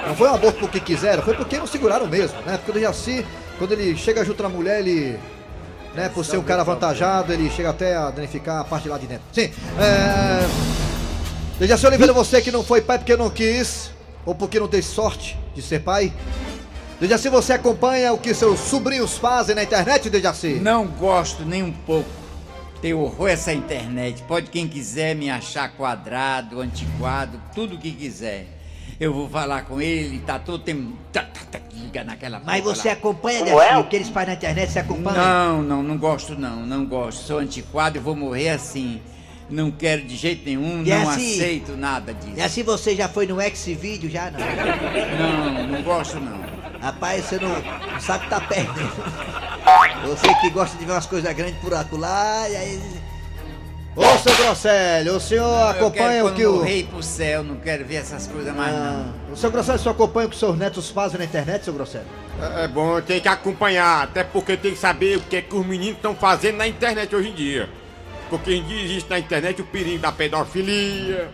Não 0.08 0.16
foi 0.16 0.30
um 0.30 0.34
aborto 0.34 0.60
porque 0.60 0.80
quiseram, 0.80 1.22
foi 1.22 1.36
porque 1.36 1.58
não 1.58 1.68
seguraram 1.68 2.08
mesmo, 2.08 2.40
né? 2.42 2.58
Porque 2.58 2.72
o 2.72 2.74
Dejaci, 2.74 3.26
quando 3.58 3.74
ele 3.74 3.96
chega 3.98 4.24
junto 4.26 4.46
à 4.46 4.50
mulher, 4.50 4.80
ele 4.80 5.20
né? 5.94 6.10
Por 6.10 6.26
ser 6.26 6.38
um 6.38 6.44
cara 6.44 6.62
avantajado, 6.62 7.32
ele 7.32 7.50
chega 7.50 7.70
até 7.70 7.96
a 7.96 8.10
danificar 8.10 8.62
a 8.62 8.64
parte 8.64 8.88
lá 8.88 8.98
de 8.98 9.08
dentro. 9.08 9.26
Sim, 9.32 9.52
é... 9.80 10.48
Dejaci 11.60 11.86
Oliveira, 11.86 12.12
você 12.12 12.42
que 12.42 12.52
não 12.52 12.64
foi 12.64 12.82
pai 12.82 12.98
porque 12.98 13.16
não 13.16 13.30
quis, 13.30 13.92
ou 14.26 14.34
porque 14.34 14.60
não 14.60 14.68
teve 14.68 14.84
sorte 14.84 15.38
de 15.56 15.62
ser 15.62 15.82
pai, 15.82 16.12
Dejaci, 17.00 17.30
você 17.30 17.54
acompanha 17.54 18.14
o 18.14 18.18
que 18.18 18.34
seus 18.34 18.60
sobrinhos 18.60 19.18
fazem 19.18 19.56
na 19.56 19.64
internet, 19.64 20.10
Dejaci? 20.10 20.54
Não 20.56 20.88
gosto 20.88 21.44
nem 21.44 21.62
um 21.62 21.72
pouco. 21.72 22.10
Tenho 22.82 23.00
horror 23.00 23.30
essa 23.30 23.54
internet. 23.54 24.24
Pode 24.24 24.50
quem 24.50 24.68
quiser 24.68 25.16
me 25.16 25.30
achar 25.30 25.70
quadrado, 25.72 26.60
antiquado, 26.60 27.42
tudo 27.54 27.78
que 27.78 27.92
quiser. 27.92 28.48
Eu 29.00 29.14
vou 29.14 29.28
falar 29.30 29.64
com 29.64 29.82
ele, 29.82 30.20
tá 30.20 30.38
todo 30.40 30.60
tempo. 30.64 30.94
tá, 31.12 31.22
tá, 31.24 31.42
tá, 31.52 31.60
Liga 31.74 32.04
naquela 32.04 32.42
Mas 32.46 32.64
você 32.64 32.88
lá. 32.90 32.94
acompanha, 32.94 33.44
Dejaci, 33.44 33.76
o 33.80 33.84
que 33.86 33.96
eles 33.96 34.10
fazem 34.10 34.30
na 34.30 34.34
internet, 34.36 34.72
você 34.72 34.80
acompanha? 34.80 35.18
Não, 35.18 35.62
não, 35.62 35.84
não 35.84 35.98
gosto 35.98 36.36
não, 36.36 36.58
não 36.66 36.86
gosto. 36.86 37.24
Sou 37.26 37.40
antiquado 37.40 37.98
e 37.98 38.00
vou 38.00 38.16
morrer 38.16 38.50
assim. 38.50 39.02
Não 39.50 39.70
quero 39.70 40.04
de 40.04 40.16
jeito 40.16 40.46
nenhum, 40.46 40.84
E 40.84 40.90
não 40.90 41.10
assim- 41.10 41.36
aceito 41.36 41.76
nada 41.76 42.14
disso. 42.14 42.38
E 42.38 42.42
assim 42.42 42.64
você 42.64 42.96
já 42.96 43.10
foi 43.10 43.28
no 43.28 43.40
X-Video, 43.42 44.10
já 44.10 44.32
não? 44.32 44.40
Não, 45.60 45.68
não 45.68 45.82
gosto 45.84 46.20
não. 46.20 46.40
Rapaz, 46.82 47.26
você 47.26 47.38
não, 47.40 47.50
não 47.50 48.00
sabe 48.00 48.24
que 48.24 48.30
tá 48.30 48.42
perdendo. 48.42 48.94
Você 50.08 50.34
que 50.36 50.50
gosta 50.50 50.78
de 50.78 50.86
ver 50.86 50.92
umas 50.94 51.06
coisas 51.06 51.34
grandes 51.34 51.60
por 51.60 51.74
acolá, 51.74 52.48
e 52.50 52.56
aí... 52.56 52.80
Ô, 53.96 54.18
seu 54.18 54.36
Grosselho, 54.36 55.16
o 55.16 55.20
senhor 55.20 55.46
eu 55.46 55.68
acompanha 55.68 56.24
quero 56.24 56.28
o 56.28 56.34
que 56.34 56.46
o... 56.48 56.54
morrer 56.56 56.84
pro 56.86 57.04
céu, 57.04 57.44
não 57.44 57.58
quero 57.58 57.86
ver 57.86 57.96
essas 57.96 58.26
coisas 58.26 58.54
mais 58.56 58.74
Ah, 58.74 59.06
não. 59.28 59.34
o 59.34 59.38
seu 59.38 59.52
Grosselho, 59.52 59.78
o 59.78 59.82
senhor 59.82 59.94
acompanha 59.94 60.28
o 60.28 60.30
que 60.32 60.36
seus 60.36 60.58
netos 60.58 60.90
fazem 60.90 61.20
na 61.20 61.26
internet, 61.26 61.64
seu 61.64 61.74
Grosselho? 61.74 62.06
É, 62.42 62.64
é 62.64 62.68
bom, 62.68 63.00
tem 63.02 63.22
que 63.22 63.28
acompanhar, 63.28 64.04
até 64.04 64.24
porque 64.24 64.58
tem 64.58 64.72
que 64.72 64.80
saber 64.80 65.18
o 65.18 65.22
que, 65.22 65.36
é 65.36 65.42
que 65.44 65.56
os 65.56 65.64
meninos 65.66 65.98
estão 65.98 66.16
fazendo 66.16 66.58
na 66.58 66.68
internet 66.68 67.16
hoje 67.16 67.30
em 67.30 67.34
dia. 67.34 67.70
Porque 68.32 68.50
hoje 68.50 68.60
em 68.62 68.64
dia 68.66 68.84
existe 68.84 69.10
na 69.12 69.20
internet 69.20 69.62
o 69.62 69.66
perigo 69.66 70.00
da 70.00 70.12
pedofilia, 70.12 71.30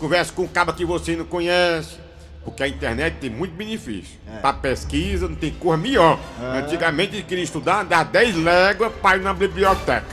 conversa 0.00 0.32
com 0.32 0.42
um 0.42 0.48
cara 0.48 0.72
que 0.72 0.84
você 0.84 1.14
não 1.14 1.24
conhece. 1.24 2.02
Porque 2.44 2.64
a 2.64 2.66
internet 2.66 3.18
tem 3.20 3.30
muito 3.30 3.54
benefício. 3.54 4.18
Pra 4.40 4.52
pesquisa, 4.52 5.28
não 5.28 5.36
tem 5.36 5.52
coisa 5.52 5.80
melhor. 5.80 6.18
Antigamente 6.56 7.14
eles 7.14 7.24
queriam 7.26 7.44
estudar, 7.44 7.84
dar 7.84 8.04
10 8.04 8.34
léguas 8.42 8.90
para 9.00 9.18
ir 9.18 9.22
na 9.22 9.32
biblioteca. 9.32 10.04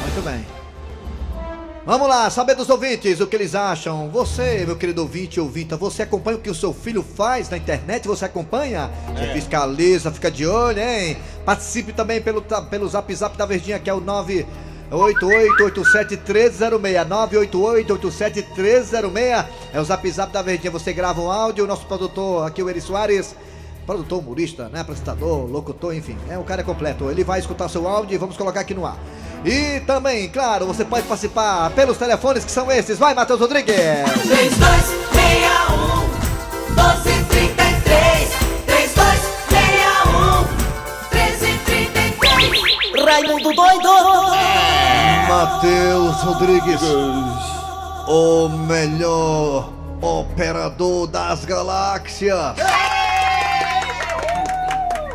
Muito 0.00 0.20
bem. 0.24 0.44
Vamos 1.84 2.08
lá, 2.08 2.30
saber 2.30 2.54
dos 2.54 2.70
ouvintes 2.70 3.18
o 3.18 3.26
que 3.26 3.34
eles 3.34 3.56
acham. 3.56 4.08
Você, 4.10 4.64
meu 4.64 4.76
querido 4.76 5.02
ouvinte 5.02 5.40
ou 5.40 5.46
ouvinta, 5.46 5.76
você 5.76 6.04
acompanha 6.04 6.36
o 6.36 6.40
que 6.40 6.48
o 6.48 6.54
seu 6.54 6.72
filho 6.72 7.02
faz 7.02 7.50
na 7.50 7.56
internet? 7.56 8.06
Você 8.06 8.24
acompanha? 8.24 8.88
Você 9.08 9.32
fiscaliza, 9.32 10.12
fica 10.12 10.30
de 10.30 10.46
olho, 10.46 10.78
hein? 10.78 11.16
Participe 11.44 11.92
também 11.92 12.22
pelo, 12.22 12.40
pelo 12.40 12.88
zap 12.88 13.12
zap 13.12 13.36
da 13.36 13.44
Verdinha, 13.44 13.80
que 13.80 13.90
é 13.90 13.94
o 13.94 14.00
988871306. 14.00 14.46
988871306 17.08 19.46
é 19.74 19.80
o 19.80 19.84
zap 19.84 20.08
zap 20.08 20.32
da 20.32 20.40
Verdinha. 20.40 20.70
Você 20.70 20.92
grava 20.92 21.20
um 21.20 21.32
áudio, 21.32 21.64
o 21.64 21.66
nosso 21.66 21.84
produtor 21.86 22.46
aqui, 22.46 22.62
o 22.62 22.70
Eri 22.70 22.80
Soares. 22.80 23.34
Produtor, 23.86 24.18
humorista, 24.20 24.68
né? 24.68 24.80
Apresentador, 24.80 25.46
locutor, 25.50 25.94
enfim. 25.94 26.16
É 26.28 26.36
o 26.38 26.44
cara 26.44 26.60
é 26.60 26.64
completo. 26.64 27.10
Ele 27.10 27.24
vai 27.24 27.40
escutar 27.40 27.68
seu 27.68 27.88
áudio 27.88 28.14
e 28.14 28.18
vamos 28.18 28.36
colocar 28.36 28.60
aqui 28.60 28.74
no 28.74 28.86
ar. 28.86 28.96
E 29.44 29.80
também, 29.80 30.28
claro, 30.28 30.66
você 30.66 30.84
pode 30.84 31.04
participar 31.06 31.68
pelos 31.70 31.98
telefones 31.98 32.44
que 32.44 32.50
são 32.50 32.70
esses. 32.70 32.96
Vai, 32.96 33.12
Matheus 33.12 33.40
Rodrigues! 33.40 33.74
3261 33.74 36.12
1233 36.68 38.28
3261 38.66 40.46
1333 41.10 43.04
Raimundo 43.04 43.52
doido! 43.52 43.88
Matheus 45.28 46.22
Rodrigues, 46.22 46.80
o 48.06 48.48
melhor 48.48 49.72
operador 50.00 51.08
das 51.08 51.44
galáxias. 51.44 52.54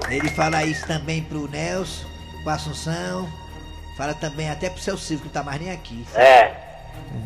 Ele 0.09 0.29
fala 0.29 0.63
isso 0.63 0.85
também 0.87 1.21
pro 1.21 1.49
Nelson, 1.49 2.05
pro 2.43 2.53
Assunção, 2.53 3.27
fala 3.97 4.13
também 4.13 4.49
até 4.49 4.69
pro 4.69 4.81
seu 4.81 4.97
Silvio, 4.97 5.19
que 5.19 5.25
não 5.25 5.33
tá 5.33 5.43
mais 5.43 5.59
nem 5.59 5.71
aqui. 5.71 6.05
É. 6.15 6.51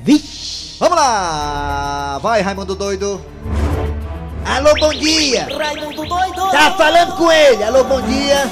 Vixe! 0.03 0.77
Vamos 0.79 0.97
lá! 0.97 2.17
Vai, 2.21 2.41
Raimundo 2.41 2.75
Doido! 2.75 3.23
Alô, 4.45 4.73
bom 4.79 4.91
dia! 4.93 5.47
Raimundo 5.55 6.05
doido! 6.07 6.51
Tá 6.51 6.71
falando 6.71 7.15
com 7.15 7.31
ele, 7.31 7.63
alô, 7.63 7.83
bom 7.83 8.01
dia! 8.01 8.49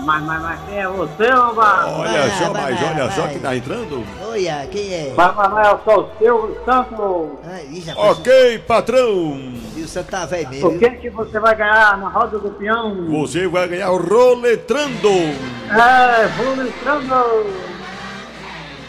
Mas, 0.00 0.22
mas, 0.22 0.40
mas 0.42 0.60
quem 0.66 0.78
é 0.78 0.88
você, 0.88 1.32
ô 1.34 1.52
Bar? 1.52 1.86
Olha 1.86 2.10
Vai, 2.28 2.30
só, 2.38 2.52
vai, 2.52 2.62
mas 2.72 2.80
vai, 2.80 2.90
olha 2.94 3.10
só 3.10 3.28
que 3.28 3.38
tá 3.40 3.54
entrando. 3.54 4.06
Olha, 4.26 4.66
quem 4.72 4.94
é? 4.94 5.12
Mas, 5.14 5.36
mas, 5.36 5.52
mas 5.52 5.68
eu 5.68 5.80
sou 5.84 6.00
o 6.00 6.18
Silvio 6.18 6.64
Santos. 6.64 7.38
Ah, 7.44 8.00
Ok, 8.00 8.58
patrão. 8.60 9.52
O 9.88 9.90
Santo 9.90 10.10
tá 10.10 10.26
velho 10.26 10.50
mesmo. 10.50 10.68
O 10.68 10.78
que 10.78 10.90
que 10.90 11.08
você 11.08 11.40
vai 11.40 11.54
ganhar 11.56 11.96
na 11.96 12.08
roda 12.10 12.38
do 12.38 12.50
peão? 12.50 13.06
Você 13.08 13.48
vai 13.48 13.66
ganhar 13.68 13.90
o 13.90 13.96
roletrando. 13.96 15.08
É, 15.08 16.26
vamos 16.36 16.66
entrando. 16.68 17.46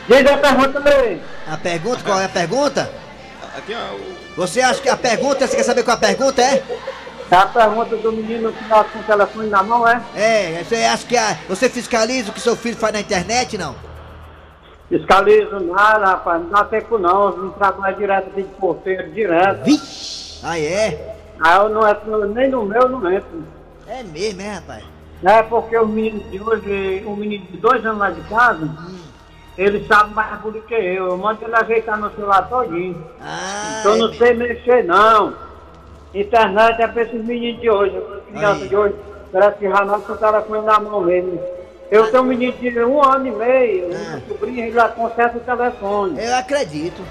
Diga 0.09 0.33
a 0.33 0.37
pergunta 0.37 0.83
aí. 0.89 1.21
A 1.49 1.55
pergunta, 1.57 2.03
qual 2.03 2.19
é 2.19 2.25
a 2.25 2.29
pergunta? 2.29 2.91
Aqui, 3.57 3.73
ó, 3.73 3.95
o- 3.95 4.19
Você 4.35 4.59
acha 4.61 4.81
que 4.81 4.89
a 4.89 4.97
pergunta, 4.97 5.47
você 5.47 5.55
quer 5.55 5.63
saber 5.63 5.83
qual 5.83 5.95
a 5.95 5.99
pergunta 5.99 6.41
é? 6.41 6.63
É 7.31 7.35
a 7.35 7.45
pergunta 7.45 7.95
do 7.95 8.11
menino 8.11 8.51
que 8.51 8.63
tá 8.67 8.83
com 8.83 8.99
o 8.99 9.03
telefone 9.03 9.49
na 9.49 9.63
mão, 9.63 9.87
é? 9.87 10.01
É, 10.15 10.63
você 10.63 10.75
acha 10.83 11.05
que 11.07 11.15
a, 11.15 11.37
você 11.47 11.69
fiscaliza 11.69 12.31
o 12.31 12.33
que 12.33 12.41
seu 12.41 12.55
filho 12.57 12.75
faz 12.75 12.91
na 12.93 12.99
internet, 12.99 13.57
não? 13.57 13.73
Fiscalizo 14.89 15.59
nada, 15.61 16.05
rapaz. 16.07 16.41
Não 16.41 16.49
dá 16.49 16.63
tempo 16.65 16.97
não. 16.97 17.29
Eu 17.29 17.37
não 17.37 17.49
trabalho 17.51 17.95
direto 17.95 18.27
aqui 18.31 18.41
de 18.43 18.49
porteiro, 18.55 19.09
direto. 19.11 19.63
Vixe! 19.63 20.28
Ah, 20.43 20.59
é? 20.59 21.15
Aí 21.39 21.57
eu 21.57 21.69
não 21.69 21.87
entro, 21.87 22.25
nem 22.33 22.49
no 22.49 22.65
meu 22.65 22.81
eu 22.81 22.89
não 22.89 23.11
entro. 23.11 23.43
É 23.87 24.03
mesmo, 24.03 24.41
é, 24.41 24.53
rapaz? 24.53 24.83
É 25.23 25.43
porque 25.43 25.77
o 25.77 25.85
menino 25.85 26.19
de 26.29 26.41
hoje, 26.41 27.03
um 27.05 27.15
menino 27.15 27.45
de 27.45 27.57
dois 27.57 27.85
anos 27.85 27.99
lá 27.99 28.09
de 28.09 28.21
casa, 28.29 28.69
ele 29.57 29.85
sabe 29.87 30.13
mais 30.13 30.39
do 30.41 30.61
que 30.61 30.73
eu. 30.73 31.07
Eu 31.07 31.17
mando 31.17 31.43
ele 31.43 31.55
ajeitar 31.55 31.99
meu 31.99 32.09
celular 32.11 32.47
todinho. 32.47 33.03
Ah, 33.19 33.77
Então 33.79 33.95
é 33.95 33.97
não 33.97 34.13
sei 34.13 34.33
mexer 34.33 34.83
não. 34.85 35.33
Internet 36.13 36.81
é 36.81 36.87
pra 36.87 37.03
esses 37.03 37.23
meninos 37.25 37.61
de 37.61 37.69
hoje. 37.69 38.01
Criança 38.31 38.67
de 38.67 38.75
hoje, 38.75 38.95
parece 39.31 39.57
que 39.59 39.69
já 39.69 39.83
nasce 39.85 40.05
com 40.05 40.13
o 40.13 40.17
telefone 40.17 40.65
na 40.65 40.79
mão 40.79 41.01
mesmo. 41.01 41.39
Eu 41.91 42.09
tenho 42.11 42.23
um 42.23 42.27
menino 42.27 42.53
de 42.53 42.79
um 42.83 43.03
ano 43.03 43.27
e 43.27 43.31
meio, 43.31 43.89
Ah. 43.93 44.17
um 44.17 44.27
sobrinho, 44.29 44.59
ele 44.65 44.71
já 44.71 44.87
conserta 44.89 45.37
o 45.37 45.41
telefone. 45.41 46.23
Eu 46.23 46.35
acredito. 46.35 47.01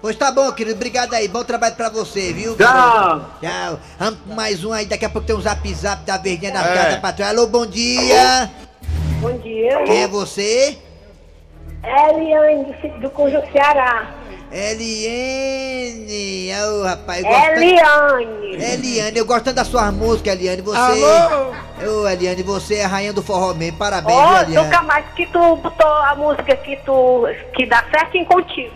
Pois 0.00 0.14
tá 0.16 0.30
bom, 0.30 0.52
querido. 0.52 0.76
Obrigado 0.76 1.12
aí. 1.14 1.26
Bom 1.26 1.42
trabalho 1.42 1.74
pra 1.74 1.88
você, 1.88 2.32
viu? 2.32 2.56
Tchau. 2.56 3.20
Tchau. 3.40 3.80
Vamos 3.98 4.20
com 4.20 4.32
mais 4.34 4.64
um 4.64 4.72
aí. 4.72 4.86
Daqui 4.86 5.04
a 5.04 5.08
pouco 5.10 5.26
tem 5.26 5.34
um 5.34 5.40
zap 5.40 5.74
zap 5.74 6.04
da 6.04 6.16
Verdinha 6.16 6.52
da 6.52 6.60
É. 6.64 6.74
Casa 6.74 6.90
da 6.90 7.00
Patrulha. 7.00 7.28
Alô, 7.30 7.46
bom 7.48 7.66
dia. 7.66 8.48
Bom 9.20 9.36
dia. 9.38 9.82
Quem 9.84 10.02
é 10.04 10.08
você? 10.08 10.78
Eliane 11.82 12.74
do 13.00 13.10
Cujo 13.10 13.42
Ceará. 13.52 14.06
Eliane. 14.52 16.50
Ô, 16.64 16.84
rapaz. 16.84 17.22
eu 17.24 17.30
gosto 17.30 17.42
tanto- 17.48 17.60
Eliane. 17.62 18.54
Eliane, 18.72 19.18
eu 19.18 19.26
gosto 19.26 19.44
tanto 19.46 19.56
da 19.56 19.64
sua 19.64 19.90
música, 19.92 20.30
Eliane. 20.30 20.62
Você. 20.62 20.78
Alô? 20.78 21.52
Ô, 22.02 22.08
Eliane, 22.08 22.42
você 22.44 22.76
é 22.76 22.84
a 22.84 22.88
rainha 22.88 23.12
do 23.12 23.22
forró 23.22 23.52
mesmo. 23.52 23.76
Parabéns, 23.78 24.16
viu, 24.16 24.26
Eliane? 24.28 24.56
nunca 24.56 24.82
mais 24.82 25.04
que 25.14 25.26
tu 25.26 25.56
botou 25.56 25.86
a 25.88 26.14
música 26.14 26.56
que 26.56 26.76
tu 26.84 27.26
que 27.54 27.66
dá 27.66 27.84
certinho 27.90 28.26
contigo. 28.26 28.72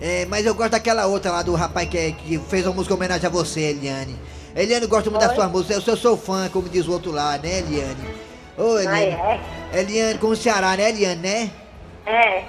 É, 0.00 0.24
mas 0.26 0.46
eu 0.46 0.54
gosto 0.54 0.70
daquela 0.72 1.06
outra 1.06 1.30
lá 1.30 1.42
do 1.42 1.54
rapaz 1.54 1.88
que, 1.88 1.98
é- 1.98 2.12
que 2.12 2.38
fez 2.48 2.64
uma 2.66 2.74
música 2.74 2.94
em 2.94 2.96
homenagem 2.96 3.26
a 3.26 3.30
você, 3.30 3.60
Eliane. 3.60 4.16
Eliane, 4.56 4.84
eu 4.84 4.88
gosto 4.88 5.10
muito 5.10 5.22
da 5.22 5.28
Oi? 5.30 5.34
sua 5.34 5.46
música. 5.48 5.74
Eu 5.74 5.80
sou, 5.80 5.96
sou 5.96 6.16
fã, 6.16 6.48
como 6.48 6.68
diz 6.68 6.86
o 6.88 6.92
outro 6.92 7.12
lá, 7.12 7.36
né, 7.38 7.58
Eliane? 7.58 8.08
Ô, 8.56 8.76
Ah, 8.76 8.82
Eliane. 8.82 9.06
é? 9.06 9.40
Eliane, 9.80 10.18
com 10.18 10.28
o 10.28 10.36
Ceará, 10.36 10.76
né, 10.76 10.88
Eliane, 10.88 11.20
né? 11.20 11.50
É. 12.06 12.42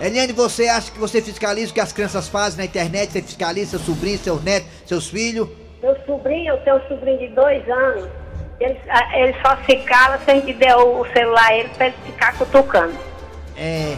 Eliane, 0.00 0.32
você 0.32 0.68
acha 0.68 0.90
que 0.90 0.98
você 0.98 1.22
fiscaliza 1.22 1.70
o 1.70 1.74
que 1.74 1.80
as 1.80 1.92
crianças 1.92 2.28
fazem 2.28 2.58
na 2.58 2.64
internet? 2.64 3.12
Você 3.12 3.22
fiscaliza 3.22 3.70
seus 3.70 3.82
sobrinhos, 3.82 4.20
seus 4.20 4.42
netos, 4.42 4.68
seus 4.84 5.06
filhos? 5.08 5.48
Meu 5.82 5.96
sobrinho, 6.04 6.52
eu 6.54 6.58
tenho 6.58 6.76
um 6.76 6.88
sobrinho 6.88 7.18
de 7.18 7.28
dois 7.28 7.66
anos. 7.68 8.08
Ele, 8.60 8.76
ah, 8.88 9.18
ele 9.18 9.34
só 9.42 9.56
se 9.64 9.76
cala 9.84 10.18
se 10.24 10.30
a 10.30 10.34
gente 10.34 10.52
der 10.54 10.74
o 10.76 11.06
celular 11.12 11.46
a 11.50 11.56
ele 11.56 11.68
pra 11.70 11.86
ele 11.86 11.94
ficar 12.06 12.36
cutucando 12.36 12.94
É. 13.56 13.96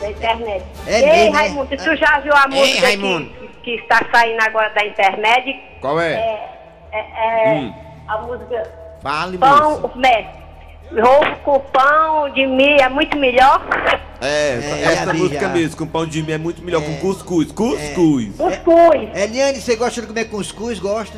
na 0.00 0.10
internet. 0.10 0.64
É 0.86 1.00
Ei, 1.00 1.06
mesmo, 1.06 1.32
né? 1.32 1.38
Raimundo, 1.38 1.76
tu 1.76 1.96
já 1.96 2.20
viu 2.20 2.32
a 2.34 2.44
Ei, 2.50 2.58
música 2.60 2.86
Raimundo. 2.86 3.30
que, 3.30 3.48
que 3.62 3.70
está 3.82 4.00
saindo 4.12 4.40
agora 4.42 4.70
da 4.70 4.84
internet? 4.86 5.60
Qual 5.80 6.00
é? 6.00 6.12
É, 6.12 6.50
é, 6.92 6.98
é 7.48 7.54
Hum. 7.60 7.74
a 8.08 8.18
música 8.18 8.62
Fale. 9.02 9.38
Pão, 9.38 9.90
né? 9.96 10.28
Roubo 10.92 11.36
com 11.44 11.60
pão 11.60 12.28
de 12.30 12.46
milho 12.46 12.80
é 12.82 12.88
muito 12.88 13.16
melhor. 13.16 13.64
É, 14.20 14.58
É, 14.60 14.82
essa 14.92 15.12
vi, 15.12 15.18
música 15.20 15.40
já. 15.42 15.48
mesmo, 15.48 15.76
com 15.76 15.86
pão 15.86 16.04
de 16.06 16.20
milho 16.20 16.34
é 16.34 16.38
muito 16.38 16.62
melhor 16.62 16.82
com 16.82 16.96
cuscuz. 16.96 17.52
Cuscuz. 17.52 18.36
Cuscuz. 18.36 19.08
Eliane, 19.16 19.60
você 19.60 19.76
gosta 19.76 20.00
de 20.00 20.06
comer 20.08 20.24
cuscuz? 20.26 20.78
Gosta? 20.80 21.16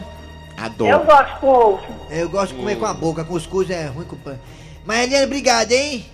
Eu 0.59 0.65
Adoro. 0.65 1.05
gosto 1.05 1.41
com 1.41 1.47
ovo. 1.49 1.83
Eu 2.11 2.29
gosto 2.29 2.53
de 2.55 2.61
comer 2.61 2.77
com 2.77 2.85
a 2.87 2.93
boca. 2.95 3.25
Cuscuz 3.25 3.69
é 3.71 3.87
ruim 3.87 4.05
com 4.05 4.17
pão. 4.17 4.39
Mas, 4.85 5.05
Eliane, 5.07 5.25
obrigado, 5.27 5.73
hein? 5.73 6.05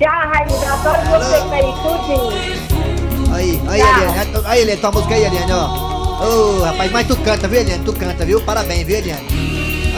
Já, 0.00 0.10
Raimundo, 0.26 0.66
adoro 0.66 1.00
você 1.10 1.40
que 1.40 1.48
tá 1.48 1.54
aí 1.56 1.72
tudinho. 1.82 3.34
Aí, 3.34 3.60
aí, 3.68 3.80
Tchau. 3.80 4.02
Eliane. 4.02 4.30
Aí, 4.46 4.60
Eliane, 4.62 4.80
tua 4.80 4.90
música 4.92 5.14
aí, 5.14 5.24
Eliane, 5.24 5.52
ó. 5.52 6.24
Ô, 6.24 6.62
rapaz, 6.64 6.90
mas 6.92 7.06
tu 7.06 7.16
canta, 7.18 7.48
viu, 7.48 7.60
Eliane? 7.60 7.84
Tu 7.84 7.92
canta, 7.92 8.24
viu? 8.24 8.40
Parabéns, 8.42 8.86
viu, 8.86 8.96
Eliane? 8.98 9.26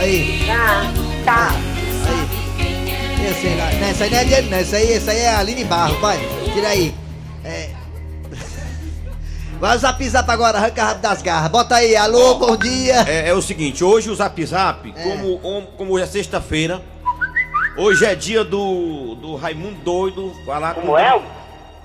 Aí. 0.01 0.45
Tá, 0.47 0.93
tá. 1.25 1.53
Eu 3.25 3.35
sei 3.35 3.57
lá. 3.57 3.71
Não, 3.73 3.89
essa 3.89 4.05
aí 4.05 4.11
não 4.11 4.19
é 4.19 4.23
Eliane, 4.23 4.49
não. 4.51 4.59
Essa 4.59 4.77
aí, 4.77 4.93
essa 4.93 5.11
aí 5.11 5.19
é 5.19 5.31
a 5.31 5.39
Aline 5.41 5.65
Barro, 5.65 5.99
vai. 6.01 6.19
Tira 6.55 6.69
aí. 6.69 6.95
É. 7.45 7.71
Vai 9.61 9.77
o 9.77 9.81
zap 9.81 10.09
zap 10.09 10.31
agora, 10.31 10.57
arranca 10.59 10.85
rápido 10.85 11.03
das 11.03 11.21
garras. 11.21 11.51
Bota 11.51 11.75
aí, 11.75 11.97
alô, 11.97 12.37
bom 12.37 12.57
dia. 12.57 13.05
É, 13.09 13.29
é 13.31 13.35
o 13.35 13.43
seguinte, 13.43 13.83
hoje 13.83 14.09
o 14.09 14.15
Zap 14.15 14.47
Zap, 14.47 14.93
como, 14.93 15.41
om- 15.43 15.67
como 15.77 15.93
hoje 15.95 16.05
é 16.05 16.07
sexta-feira, 16.07 16.81
hoje 17.79 18.05
é 18.05 18.15
dia 18.15 18.45
do, 18.45 19.15
do 19.15 19.37
Raimundo 19.37 19.77
Doido 19.83 20.35
falar 20.45 20.75
com, 20.75 20.99
é? 20.99 21.23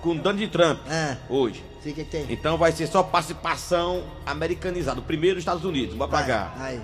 com 0.01 0.15
Donald 0.17 0.47
Trump. 0.50 0.79
Ah. 0.89 1.15
Hoje. 1.29 1.63
Sei 1.81 1.93
que 1.93 2.03
tem. 2.03 2.25
Então 2.29 2.57
vai 2.57 2.71
ser 2.71 2.88
só 2.88 3.03
participação 3.03 4.03
americanizada. 4.25 5.00
O 5.00 5.03
primeiro 5.03 5.38
Estados 5.38 5.65
Unidos, 5.65 5.95
bora 5.95 6.09
pra 6.09 6.23
cá. 6.23 6.53
Aí. 6.59 6.79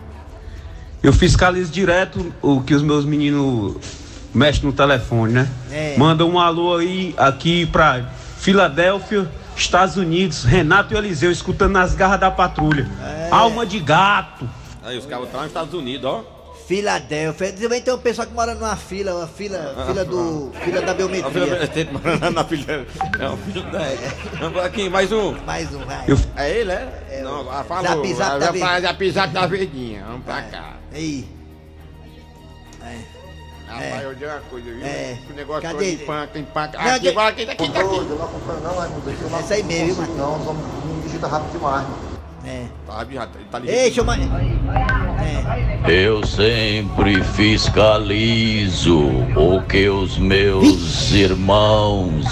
Eu 1.02 1.14
fiscalizo 1.14 1.72
direto 1.72 2.34
o 2.42 2.62
que 2.62 2.74
os 2.74 2.84
meus 2.84 3.06
meninos 3.06 3.78
mexem 4.34 4.66
no 4.66 4.74
telefone, 4.74 5.34
né? 5.34 5.50
É. 5.72 5.96
Manda 5.98 6.26
um 6.26 6.38
alô 6.38 6.76
aí 6.76 7.16
aqui 7.18 7.66
pra 7.66 8.10
Filadélfia, 8.38 9.30
Estados 9.56 9.96
Unidos, 9.96 10.44
Renato 10.44 10.94
e 10.94 10.98
Eliseu 10.98 11.32
escutando 11.32 11.72
nas 11.72 11.96
garras 11.96 12.20
da 12.20 12.30
patrulha. 12.30 12.90
É. 13.02 13.30
Alma 13.32 13.66
de 13.66 13.80
gato. 13.80 14.50
Aí 14.84 14.98
os 14.98 15.06
caras 15.06 15.26
estão 15.26 15.40
nos 15.40 15.50
Estados 15.50 15.74
Unidos, 15.74 16.06
ó. 16.06 16.39
Filadélfia. 16.70 17.52
Também 17.54 17.82
tem 17.82 17.92
um 17.92 17.98
pessoal 17.98 18.28
que 18.28 18.34
mora 18.36 18.54
numa 18.54 18.76
fila, 18.76 19.16
uma 19.16 19.28
fila, 19.28 19.74
fila 19.88 20.06
do. 20.06 20.52
fila 20.64 20.82
da 20.84 20.92
A 20.92 20.94
biometria. 20.94 21.68
tem 21.68 21.88
que 21.88 21.94
morar 21.94 22.30
na 22.30 22.44
filha. 22.44 22.86
É 23.20 23.28
o 23.28 23.38
filho 23.38 23.64
da. 23.72 23.80
Vamos 24.40 24.64
aqui, 24.64 24.88
mais 24.88 25.12
um. 25.12 25.32
Mais 25.48 25.74
um, 25.74 25.80
vai. 25.84 26.06
É 26.36 26.52
ele, 26.52 26.72
é? 26.72 27.22
Não, 27.24 27.50
ah, 27.50 27.64
falou. 27.64 28.06
Zap, 28.06 28.14
zap 28.14 28.22
Ah, 28.22 28.38
da 28.38 28.52
Verdinha. 28.52 28.66
falar 28.68 28.82
Zap 28.82 29.12
Zap 29.12 29.34
da 29.34 29.48
verdinha. 29.48 30.04
Vamos 30.06 30.24
pra 30.26 30.44
cá. 30.44 30.74
Aí. 30.94 31.28
Rapaz, 33.68 34.04
eu 34.04 34.14
digo 34.14 34.30
uma 34.30 34.40
coisa, 34.42 34.72
viu? 34.72 34.86
É. 34.86 35.18
O 35.28 35.34
negócio 35.34 35.62
Cadê 35.64 35.74
todo 35.74 36.04
empanca, 36.04 36.40
empanca. 36.40 36.78
Não, 36.78 36.92
Aqui, 36.92 37.00
de- 37.00 37.12
vai, 37.12 37.28
aqui, 37.30 37.46
daqui, 37.48 37.68
daqui. 37.68 39.40
Essa 39.40 39.54
aí 39.56 39.64
mesmo, 39.64 39.86
viu, 39.88 39.96
mano? 39.96 40.18
Não, 40.18 40.38
vamos 40.40 41.04
digita 41.04 41.28
rápido 41.28 41.52
demais. 41.52 41.88
É. 42.46 42.66
Tá, 42.88 43.06
já, 43.12 43.26
tá, 43.28 43.40
tá 43.52 43.60
Ei, 43.60 43.66
deixa 43.92 44.02
eu 44.02 44.06
Eu 45.88 46.26
sempre 46.26 47.24
fiscalizo 47.24 49.00
o 49.36 49.62
que 49.68 49.90
os 49.90 50.18
meus 50.18 51.12
irmãos, 51.12 52.26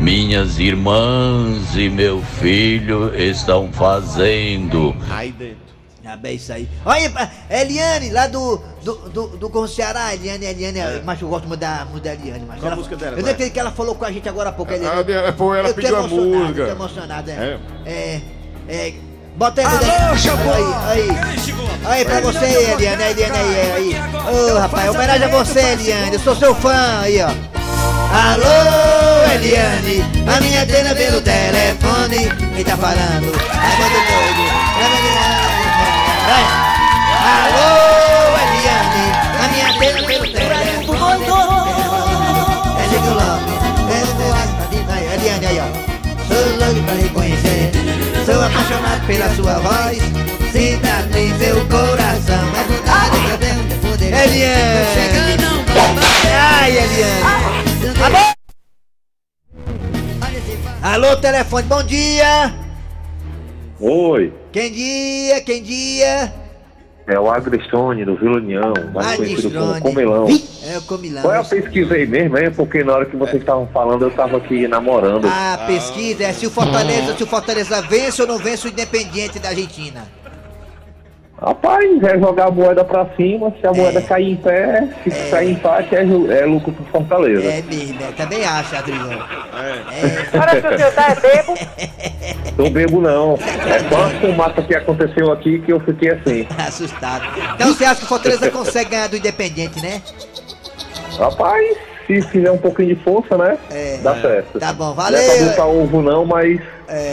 minhas 0.00 0.58
irmãs 0.58 1.76
e 1.76 1.88
meu 1.88 2.22
filho 2.22 3.14
estão 3.14 3.70
fazendo. 3.72 4.94
Aí 5.10 5.32
dentro. 5.32 5.66
Ah, 6.08 6.16
bem 6.16 6.36
isso 6.36 6.52
aí. 6.52 6.68
Olha, 6.84 7.10
Eliane, 7.50 8.10
lá 8.10 8.28
do, 8.28 8.60
do, 8.84 8.94
do, 9.10 9.26
do 9.38 9.50
Corro 9.50 9.66
Ceará, 9.66 10.14
Eliane, 10.14 10.46
Eliane, 10.46 10.78
mas 11.04 11.20
eu 11.20 11.26
gosto 11.28 11.48
muito 11.48 11.58
da, 11.58 11.84
muito 11.90 12.04
da 12.04 12.14
Eliane. 12.14 12.44
Mas 12.46 12.60
Qual 12.60 12.66
a 12.66 12.66
ela- 12.68 12.76
música 12.76 12.94
dela, 12.96 13.16
Eu 13.18 13.22
não 13.24 13.30
acredito 13.30 13.52
que 13.52 13.58
ela 13.58 13.72
falou 13.72 13.96
com 13.96 14.04
a 14.04 14.12
gente 14.12 14.28
agora 14.28 14.50
há 14.50 14.52
pouco, 14.52 14.72
Eliane. 14.72 15.00
Ah, 15.28 15.32
pô, 15.32 15.52
ela 15.52 15.68
Eu 15.70 15.74
pediu 15.74 15.96
a 15.96 16.02
música. 16.02 16.60
eu 16.60 16.66
Tô 16.66 16.72
emocionado, 16.72 17.28
é. 17.28 17.34
É. 17.34 17.58
É, 17.84 18.22
é, 18.68 18.94
bota 19.36 19.60
aí, 19.62 19.66
Alô, 19.66 19.78
Aí, 20.92 21.10
aí. 21.10 21.38
Aí, 21.84 22.04
pra 22.04 22.20
você, 22.20 22.44
Eliane, 22.46 23.02
aí, 23.02 23.12
Eliane, 23.12 23.36
aí, 23.38 23.72
aí. 23.76 23.96
Ô, 24.34 24.58
rapaz, 24.58 24.90
homenagem 24.90 25.24
a 25.24 25.28
você, 25.28 25.60
Eliane, 25.60 26.14
eu 26.14 26.20
sou 26.20 26.34
seu 26.34 26.54
fã, 26.54 27.00
aí, 27.02 27.20
ó. 27.22 27.28
Alô, 28.12 29.32
Eliane, 29.34 30.04
a 30.26 30.40
minha 30.40 30.62
antena 30.62 30.94
pelo 30.94 31.20
telefone. 31.20 32.30
Quem 32.54 32.64
tá 32.64 32.76
falando? 32.76 33.32
Raimundo 33.52 34.00
Doido. 34.06 34.44
Vai. 36.26 36.44
Alô, 37.44 37.68
Eliane, 38.42 39.06
a 39.38 39.48
minha 39.48 39.66
antena 39.74 40.00
pelo 40.06 40.26
telefone. 40.32 41.24
É 42.78 42.88
Chico 42.88 43.10
Lobo. 43.10 43.50
É, 43.90 44.92
Aí, 44.92 45.04
Eliane, 45.14 45.46
aí, 45.46 45.58
ó. 45.60 45.62
Sou 46.26 46.44
louco 46.58 46.82
pra 46.84 46.94
reconhecer. 46.94 47.70
Sou 48.24 48.42
apaixonado 48.42 49.06
pela 49.06 49.28
sua 49.34 49.54
voz. 49.60 50.35
Em 50.58 51.38
seu 51.38 51.56
coração. 51.66 52.34
É 52.54 52.64
vontade 52.64 53.20
que 53.20 53.30
eu 53.30 53.38
tenho 53.38 53.62
de 53.64 53.74
poder. 53.74 54.06
Eliane. 54.06 54.86
Ai, 56.34 56.70
Eliane. 56.70 57.22
Alô? 58.02 58.24
Alô, 60.82 61.16
telefone, 61.18 61.66
bom 61.66 61.82
dia. 61.82 62.54
Oi, 63.78 64.32
Quem 64.50 64.72
dia, 64.72 65.42
quem 65.42 65.62
dia? 65.62 66.32
é 67.06 67.20
o 67.20 67.30
Agrestone 67.30 68.04
do 68.04 68.16
Vila 68.16 68.38
União, 68.38 68.72
mais 68.94 69.16
conhecido 69.16 69.58
como. 69.58 69.80
Comelão. 69.80 70.26
É 70.64 70.78
o 70.78 70.82
Comilão. 70.82 71.22
Qual 71.22 71.34
é 71.34 71.38
a 71.38 71.44
pesquisa 71.44 71.94
aí 71.94 72.06
mesmo, 72.06 72.38
hein? 72.38 72.50
Porque 72.50 72.82
na 72.82 72.94
hora 72.94 73.04
que 73.04 73.16
vocês 73.16 73.42
estavam 73.42 73.68
falando, 73.68 74.06
eu 74.06 74.10
tava 74.10 74.38
aqui 74.38 74.66
namorando. 74.66 75.28
A 75.28 75.58
pesquisa 75.66 76.24
é 76.24 76.32
se 76.32 76.46
o 76.46 76.50
Fortaleza, 76.50 77.14
se 77.14 77.22
o 77.22 77.26
Fortaleza 77.26 77.82
vence 77.82 78.22
ou 78.22 78.26
não 78.26 78.38
vence 78.38 78.66
o 78.66 78.70
Independiente 78.70 79.38
da 79.38 79.50
Argentina. 79.50 80.08
Rapaz, 81.40 82.02
é 82.02 82.18
jogar 82.18 82.46
a 82.46 82.50
moeda 82.50 82.82
pra 82.82 83.06
cima, 83.14 83.52
se 83.60 83.66
a 83.66 83.72
moeda 83.72 84.00
cair 84.00 84.32
em 84.32 84.36
pé, 84.36 84.88
se 85.04 85.10
cair 85.30 85.50
em 85.50 85.52
empate, 85.52 85.94
é, 85.94 86.00
é 86.00 86.46
lucro 86.46 86.72
pro 86.72 86.84
Fortaleza. 86.86 87.46
É 87.46 87.60
mesmo, 87.60 88.02
é, 88.02 88.12
também 88.12 88.42
acho, 88.42 88.74
Adriano. 88.74 89.22
Parece 90.32 90.60
que 90.62 90.66
o 90.66 90.78
senhor 90.78 90.92
tá 90.92 91.14
bebo. 91.14 91.54
Não 92.56 92.70
bebo 92.70 93.00
não. 93.02 93.34
É 93.34 93.78
só 93.86 94.06
a 94.06 94.10
fumaça 94.18 94.62
que 94.62 94.74
aconteceu 94.74 95.30
aqui 95.30 95.58
que 95.58 95.72
eu 95.72 95.80
fiquei 95.80 96.12
assim. 96.12 96.48
Assustado. 96.66 97.26
Então 97.54 97.68
você 97.74 97.84
acha 97.84 98.00
que 98.00 98.06
o 98.06 98.08
Fortaleza 98.08 98.50
consegue 98.50 98.90
ganhar 98.90 99.08
do 99.08 99.16
Independiente, 99.18 99.78
né? 99.82 100.00
Rapaz, 101.18 101.76
se 102.06 102.22
fizer 102.22 102.50
um 102.50 102.58
pouquinho 102.58 102.94
de 102.94 103.04
força, 103.04 103.36
né? 103.36 103.58
É. 103.70 103.98
Dá 104.02 104.18
certo. 104.22 104.58
Tá 104.58 104.72
bom, 104.72 104.86
Não 104.86 104.94
valeu. 104.94 105.20
é 105.20 105.36
pra 105.36 105.46
botar 105.48 105.66
ovo 105.66 106.00
não, 106.00 106.24
mas, 106.24 106.58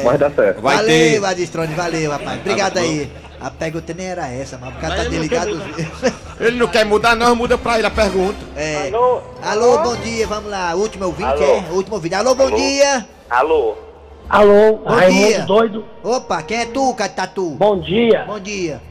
mas 0.05 0.17
dá 0.17 0.31
certo. 0.31 0.61
valeu, 0.61 1.25
Adistrone, 1.25 1.73
valeu, 1.73 2.11
rapaz. 2.11 2.39
Obrigado 2.39 2.77
aí. 2.77 3.11
A 3.43 3.51
pergunta 3.51 3.93
nem 3.93 4.07
era 4.07 4.25
essa, 4.25 4.57
mas 4.57 4.69
o 4.73 4.79
cara 4.79 4.95
tá 4.95 5.03
Mas 5.03 5.07
ele 5.07 5.15
não 5.15 5.27
deligado. 5.27 5.61
Ele 6.39 6.57
não 6.57 6.67
quer 6.67 6.85
mudar, 6.85 7.13
não, 7.15 7.35
muda 7.35 7.57
pra 7.57 7.77
ele 7.77 7.85
a 7.85 7.91
pergunta. 7.91 8.37
É. 8.55 8.87
Alô? 8.87 9.21
Alô, 9.41 9.77
bom 9.83 9.95
dia, 9.97 10.25
vamos 10.25 10.49
lá. 10.49 10.73
Último 10.73 11.05
ouvinte, 11.05 11.29
Alô? 11.29 11.43
é? 11.43 11.63
Último 11.71 11.95
ouvinte. 11.95 12.15
Alô, 12.15 12.33
bom 12.33 12.47
Alô? 12.47 12.55
dia. 12.55 13.05
Alô? 13.29 13.75
Alô, 14.29 14.77
bom 14.77 14.89
Raimundo 14.89 15.27
dia. 15.27 15.39
doido. 15.41 15.85
Opa, 16.01 16.41
quem 16.41 16.61
é 16.61 16.65
tu, 16.65 16.93
Catatu? 16.95 17.51
Bom 17.51 17.79
dia. 17.79 18.23
Bom 18.25 18.39
dia. 18.39 18.81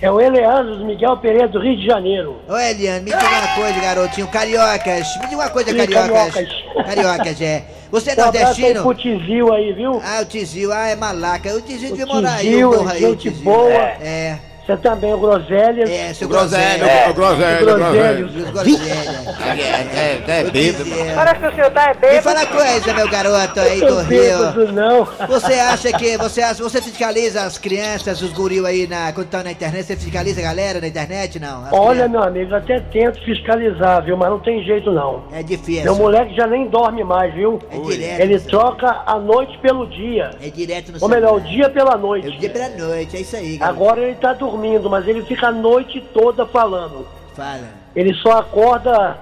É 0.00 0.10
o 0.10 0.18
Eleandro 0.18 0.84
Miguel 0.84 1.18
Pereira 1.18 1.48
do 1.48 1.60
Rio 1.60 1.76
de 1.76 1.86
Janeiro. 1.86 2.36
Ô, 2.48 2.56
Eliane, 2.56 3.04
me 3.04 3.10
diga 3.10 3.22
uma 3.22 3.54
coisa, 3.54 3.80
garotinho. 3.80 4.28
Cariocas, 4.28 5.16
me 5.20 5.26
diga 5.28 5.42
uma 5.42 5.50
coisa, 5.50 5.70
Sim, 5.70 5.76
cariocas. 5.76 6.32
cariocas. 6.34 6.86
Cariocas, 6.86 7.40
é. 7.42 7.64
Você 7.90 8.10
é 8.10 8.14
Um 8.14 8.16
nordestino? 8.24 8.82
pro 8.82 8.94
Tizil 8.94 9.52
aí, 9.52 9.72
viu? 9.72 10.00
Ah, 10.04 10.20
o 10.22 10.24
Tizil, 10.24 10.72
ah, 10.72 10.86
é 10.86 10.96
malaca. 10.96 11.54
O 11.54 11.60
Tizil 11.60 11.90
devia 11.90 12.06
morar 12.06 12.34
aí, 12.34 12.64
o 12.64 12.88
aí, 12.88 13.04
o 13.04 13.16
Tizil. 13.16 13.42
boa. 13.42 13.70
É. 13.72 14.38
Você 14.70 14.76
também, 14.76 15.12
o 15.12 15.18
Groselhas. 15.18 15.90
É, 15.90 16.14
seu 16.14 16.28
O 16.28 16.30
Groselha, 16.30 16.78
Groselha. 16.78 17.10
o 17.10 17.14
Groselha, 17.14 18.26
o. 18.26 18.52
Groselha. 18.52 19.20
É, 19.50 20.30
é, 20.30 20.40
é 20.40 20.44
bêbado. 20.50 20.90
Parece 21.14 21.40
que 21.40 21.46
o 21.46 21.54
senhor 21.54 21.70
tá 21.70 21.84
é 21.84 21.94
Me 21.94 22.00
bêbado. 22.00 22.22
fala 22.22 22.40
uma 22.40 22.46
coisa, 22.46 22.94
meu 22.94 23.08
garoto 23.08 23.60
aí 23.60 23.80
do 23.80 23.98
Rio. 24.02 24.72
não. 24.72 25.04
Você 25.28 25.54
acha 25.54 25.92
que 25.92 26.16
você 26.16 26.40
acha, 26.42 26.62
você 26.62 26.80
fiscaliza 26.80 27.42
as 27.42 27.58
crianças, 27.58 28.22
os 28.22 28.32
guril 28.32 28.66
aí 28.66 28.86
na, 28.86 29.12
quando 29.12 29.26
estão 29.26 29.42
na 29.42 29.50
internet? 29.52 29.84
Você 29.86 29.96
fiscaliza 29.96 30.40
a 30.40 30.44
galera 30.44 30.80
na 30.80 30.86
internet, 30.86 31.38
não? 31.40 31.64
As 31.64 31.72
Olha, 31.72 31.90
crianças- 32.04 32.10
meu 32.10 32.22
amigo, 32.22 32.50
eu 32.52 32.56
até 32.58 32.80
tento 32.80 33.20
fiscalizar, 33.24 34.04
viu? 34.04 34.16
Mas 34.16 34.30
não 34.30 34.38
tem 34.38 34.62
jeito, 34.62 34.92
não. 34.92 35.24
É 35.32 35.42
difícil. 35.42 35.84
Meu 35.84 35.96
moleque 35.96 36.34
já 36.34 36.46
nem 36.46 36.68
dorme 36.68 37.02
mais, 37.02 37.32
viu? 37.34 37.58
É 37.70 37.78
direto. 37.78 38.20
Ele 38.20 38.38
troca 38.40 39.02
a 39.06 39.18
noite 39.18 39.58
pelo 39.58 39.86
dia. 39.88 40.30
É 40.42 40.48
direto 40.48 40.92
no 40.92 40.98
Ou 41.00 41.08
melhor, 41.08 41.34
o 41.36 41.40
dia 41.40 41.68
pela 41.68 41.96
noite. 41.96 42.26
É 42.26 42.30
o 42.30 42.38
dia 42.38 42.50
pela 42.50 42.68
noite, 42.68 43.16
é 43.16 43.20
isso 43.20 43.36
aí, 43.36 43.56
garoto. 43.56 43.80
Agora 43.80 44.00
ele 44.00 44.14
tá 44.16 44.32
dormindo, 44.32 44.59
mas 44.88 45.06
ele 45.08 45.22
fica 45.22 45.48
a 45.48 45.52
noite 45.52 46.00
toda 46.12 46.46
falando. 46.46 47.06
Fala. 47.34 47.68
Ele 47.94 48.14
só 48.14 48.38
acorda 48.38 49.18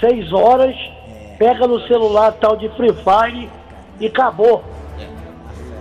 seis 0.00 0.32
horas, 0.32 0.74
pega 1.38 1.66
no 1.66 1.80
celular 1.86 2.32
tal 2.32 2.56
de 2.56 2.68
Free 2.70 2.94
Fire 2.94 3.50
e 4.00 4.06
acabou. 4.06 4.64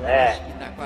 É. 0.05 0.35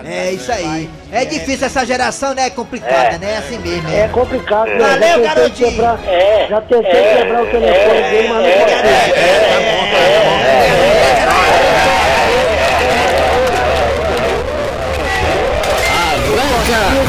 É 0.06 0.32
isso 0.32 0.52
aí. 0.52 0.90
É 1.12 1.26
difícil 1.26 1.66
essa 1.66 1.86
geração, 1.86 2.34
né? 2.34 2.48
É 2.48 2.50
complicada, 2.50 3.18
né? 3.18 3.34
É 3.34 3.38
assim 3.38 3.58
mesmo. 3.58 3.90
É 3.90 4.08
complicado, 4.10 4.68
né? 4.68 4.78
Valeu, 4.78 5.24
garotinho. 5.24 5.70
quebrar, 5.70 6.00
já 6.50 6.62
tentei 6.62 7.16
quebrar 7.16 7.44
o 7.44 7.48
telefone 7.48 8.02
dele, 8.04 8.28
mas 8.28 8.44
não 8.44 8.52
consegui. 8.52 9.78
Arranca 11.22 11.37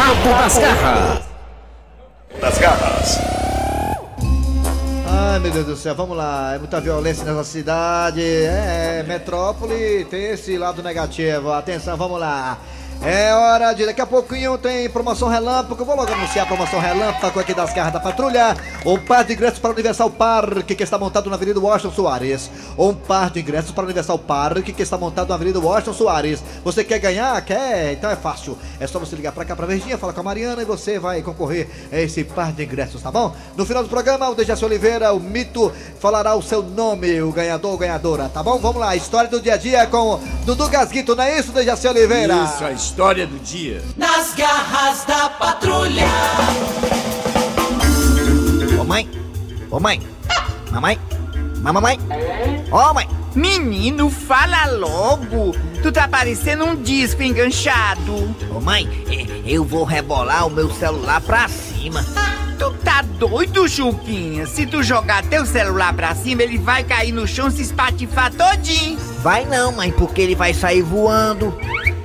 rabo 0.09 0.29
das 0.31 0.59
garras. 0.59 1.25
Das 2.41 2.59
garras. 2.59 3.19
Ai 5.07 5.39
meu 5.41 5.51
Deus 5.51 5.67
do 5.67 5.77
céu, 5.77 5.95
vamos 5.95 6.17
lá, 6.17 6.55
é 6.55 6.59
muita 6.59 6.81
violência 6.81 7.25
nessa 7.25 7.45
cidade. 7.45 8.23
É, 8.23 9.05
metrópole 9.07 10.05
tem 10.07 10.31
esse 10.31 10.57
lado 10.57 10.83
negativo. 10.83 11.53
Atenção, 11.53 11.97
vamos 11.97 12.19
lá. 12.19 12.59
É 13.01 13.33
hora 13.33 13.73
de 13.73 13.87
daqui 13.87 14.01
a 14.01 14.07
pouquinho 14.07 14.59
tem 14.59 14.89
promoção 14.91 15.29
relâmpago. 15.29 15.85
Vou 15.85 15.95
logo 15.95 16.13
anunciar 16.13 16.45
a 16.45 16.49
promoção 16.49 16.81
relâmpago 16.81 17.39
aqui 17.39 17.55
das 17.55 17.73
garras 17.73 17.93
da 17.93 18.01
patrulha. 18.01 18.57
Um 18.85 18.99
par 18.99 19.25
de 19.25 19.35
ingressos 19.35 19.61
para 19.61 19.71
o 19.71 19.73
Universal 19.73 20.11
Parque 20.11 20.75
que 20.75 20.83
está 20.83 20.99
montado 20.99 21.31
na 21.31 21.37
Avenida 21.37 21.61
Washington 21.61 21.95
Soares. 21.95 22.51
Um 22.77 22.93
par 22.93 23.31
de 23.31 23.41
ingressos 23.41 23.71
para 23.71 23.83
o 23.83 23.85
Universal 23.85 24.19
Parque 24.19 24.73
que 24.73 24.83
está 24.83 24.99
montado 24.99 25.29
na 25.29 25.37
Avenida 25.37 25.61
Washington 25.61 25.93
Soares. 25.93 26.43
Você 26.65 26.83
quer 26.83 26.99
ganhar? 26.99 27.41
Quer? 27.43 27.93
Então 27.93 28.11
é 28.11 28.17
fácil. 28.17 28.59
É 28.81 28.87
só 28.87 28.99
você 28.99 29.15
ligar 29.15 29.33
para 29.33 29.45
cá 29.45 29.55
pra 29.55 29.65
Verdinha, 29.65 29.97
falar 29.97 30.13
com 30.13 30.21
a 30.21 30.25
Mariana 30.25 30.61
e 30.61 30.65
você 30.65 30.99
vai 30.99 31.23
concorrer 31.23 31.69
a 31.93 32.01
esse 32.01 32.25
par 32.25 32.53
de 32.53 32.65
ingressos, 32.65 33.01
tá 33.01 33.13
bom? 33.13 33.35
No 33.57 33.65
final 33.65 33.85
do 33.85 33.89
programa, 33.89 34.29
o 34.29 34.35
Dejaci 34.35 34.65
Oliveira, 34.65 35.13
o 35.13 35.21
mito, 35.21 35.73
falará 36.01 36.35
o 36.35 36.43
seu 36.43 36.63
nome, 36.63 37.23
o 37.23 37.31
ganhador 37.31 37.73
ou 37.73 37.79
ganhadora, 37.79 38.29
tá 38.29 38.43
bom? 38.43 38.59
Vamos 38.59 38.81
lá, 38.81 38.97
história 38.97 39.31
do 39.31 39.41
dia 39.41 39.55
a 39.55 39.57
dia 39.57 39.87
com 39.87 40.21
Dudu 40.45 40.69
Gasguito, 40.69 41.15
não 41.15 41.25
é 41.25 41.39
isso, 41.39 41.53
Dejaci 41.53 41.87
Oliveira? 41.87 42.35
Isso, 42.35 42.65
a 42.65 42.73
história 42.89 43.27
do 43.27 43.39
dia. 43.41 43.83
Nas 43.99 44.35
garras 44.35 45.05
da 45.05 45.29
patrulha. 45.29 46.07
Ô 48.81 48.85
mãe, 48.85 49.09
ô 49.71 49.79
mãe, 49.79 50.01
mamãe, 50.71 50.99
mamãe, 51.61 51.99
ô 52.73 52.95
mãe. 52.95 53.07
Menino, 53.35 54.11
fala 54.11 54.67
logo. 54.71 55.55
Tu 55.83 55.93
tá 55.93 56.09
parecendo 56.09 56.65
um 56.65 56.83
disco 56.83 57.23
enganchado. 57.23 58.35
Ô 58.51 58.59
mãe, 58.59 58.89
eh, 59.11 59.43
eu 59.45 59.65
vou 59.65 59.85
rebolar 59.85 60.47
o 60.47 60.51
meu 60.51 60.71
celular 60.71 61.21
pra 61.21 61.47
cima. 61.47 62.03
Tu 62.59 62.73
tá 62.83 63.03
doido, 63.03 63.69
Juquinha? 63.69 64.47
Se 64.47 64.67
tu 64.67 64.83
jogar 64.83 65.23
teu 65.25 65.45
celular 65.45 65.93
pra 65.93 66.15
cima, 66.15 66.43
ele 66.43 66.59
vai 66.59 66.83
cair 66.83 67.13
no 67.13 67.29
chão 67.29 67.49
e 67.49 67.53
se 67.53 67.63
espatifar 67.63 68.33
todinho. 68.33 68.99
Vai 69.23 69.45
não, 69.45 69.73
mãe, 69.73 69.93
porque 69.93 70.23
ele 70.23 70.35
vai 70.35 70.55
sair 70.55 70.83
voando. 70.83 71.55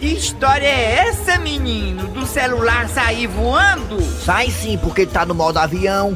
Que 0.04 0.16
história 0.16 0.68
é 0.68 1.08
essa, 1.08 1.40
menino? 1.40 2.10
Do 2.10 2.26
celular 2.26 2.90
sair 2.90 3.26
voando? 3.26 4.02
Sai 4.02 4.50
sim, 4.50 4.78
porque 4.78 5.04
ele 5.04 5.12
tá 5.12 5.26
no 5.26 5.34
modo 5.34 5.58
avião. 5.60 6.14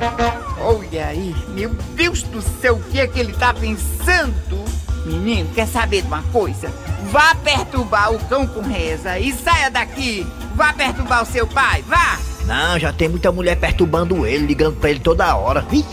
Olha 0.59 1.07
aí, 1.07 1.33
meu 1.55 1.69
Deus 1.95 2.21
do 2.23 2.41
céu, 2.41 2.75
o 2.75 2.83
que 2.83 2.99
é 2.99 3.07
que 3.07 3.17
ele 3.17 3.31
tá 3.31 3.53
pensando? 3.53 4.65
Menino, 5.05 5.49
quer 5.55 5.65
saber 5.69 6.01
de 6.01 6.07
uma 6.09 6.21
coisa? 6.33 6.69
Vá 7.09 7.33
perturbar 7.35 8.11
o 8.11 8.19
cão 8.25 8.45
com 8.45 8.59
reza 8.59 9.17
e 9.19 9.31
saia 9.31 9.71
daqui. 9.71 10.27
Vá 10.53 10.73
perturbar 10.73 11.23
o 11.23 11.25
seu 11.25 11.47
pai, 11.47 11.81
vá. 11.87 12.19
Não, 12.43 12.77
já 12.77 12.91
tem 12.91 13.07
muita 13.07 13.31
mulher 13.31 13.55
perturbando 13.55 14.27
ele, 14.27 14.47
ligando 14.47 14.75
pra 14.75 14.89
ele 14.89 14.99
toda 14.99 15.33
hora. 15.33 15.65
Ih, 15.71 15.85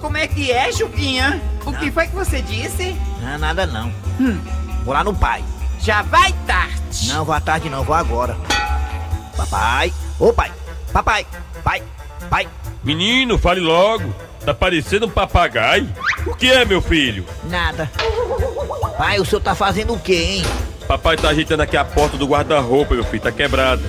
como 0.00 0.16
é 0.16 0.26
que 0.26 0.50
é, 0.50 0.72
Juquinha? 0.72 1.40
O 1.64 1.72
que 1.74 1.92
foi 1.92 2.08
que 2.08 2.14
você 2.16 2.42
disse? 2.42 2.96
não, 3.22 3.38
nada 3.38 3.68
não. 3.68 3.86
Hum, 4.20 4.36
Vou 4.84 4.92
lá 4.92 5.04
no 5.04 5.14
pai. 5.14 5.44
já 5.78 6.02
vai 6.02 6.32
tarde. 6.94 7.08
Não, 7.08 7.24
vou 7.24 7.34
à 7.34 7.40
tarde 7.40 7.70
não, 7.70 7.84
vou 7.84 7.94
agora. 7.94 8.36
Papai, 9.36 9.92
ô 10.18 10.32
pai, 10.32 10.52
papai, 10.92 11.26
pai, 11.62 11.82
pai. 12.30 12.48
Menino, 12.82 13.38
fale 13.38 13.60
logo. 13.60 14.14
Tá 14.44 14.52
parecendo 14.52 15.06
um 15.06 15.10
papagaio. 15.10 15.88
O 16.26 16.34
que 16.34 16.52
é, 16.52 16.64
meu 16.64 16.82
filho? 16.82 17.24
Nada. 17.44 17.90
Pai, 18.98 19.18
o 19.18 19.24
senhor 19.24 19.40
tá 19.40 19.54
fazendo 19.54 19.94
o 19.94 19.98
quê, 19.98 20.14
hein? 20.14 20.42
Papai 20.86 21.16
tá 21.16 21.30
ajeitando 21.30 21.62
aqui 21.62 21.76
a 21.78 21.84
porta 21.84 22.18
do 22.18 22.26
guarda-roupa, 22.26 22.94
meu 22.94 23.04
filho. 23.04 23.22
Tá 23.22 23.32
quebrada. 23.32 23.82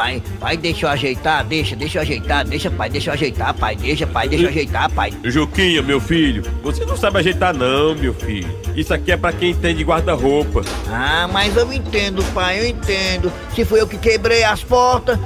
Pai, 0.00 0.22
pai, 0.40 0.56
deixa 0.56 0.86
eu 0.86 0.90
ajeitar, 0.90 1.44
deixa, 1.44 1.76
deixa 1.76 1.98
eu 1.98 2.02
ajeitar, 2.02 2.42
deixa, 2.46 2.70
pai, 2.70 2.88
deixa 2.88 3.10
eu 3.10 3.14
ajeitar, 3.14 3.52
pai, 3.52 3.76
deixa, 3.76 4.06
pai, 4.06 4.28
deixa 4.30 4.44
eu 4.46 4.48
ajeitar, 4.48 4.90
pai. 4.90 5.12
Juquinha, 5.22 5.82
meu 5.82 6.00
filho, 6.00 6.42
você 6.62 6.86
não 6.86 6.96
sabe 6.96 7.18
ajeitar 7.18 7.52
não, 7.52 7.94
meu 7.94 8.14
filho. 8.14 8.48
Isso 8.74 8.94
aqui 8.94 9.12
é 9.12 9.16
pra 9.18 9.30
quem 9.30 9.50
entende 9.50 9.84
guarda-roupa. 9.84 10.62
Ah, 10.88 11.28
mas 11.30 11.54
eu 11.54 11.70
entendo, 11.70 12.24
pai, 12.32 12.60
eu 12.60 12.66
entendo. 12.66 13.30
Se 13.54 13.62
foi 13.62 13.82
eu 13.82 13.86
que 13.86 13.98
quebrei 13.98 14.42
as 14.42 14.64
portas, 14.64 15.18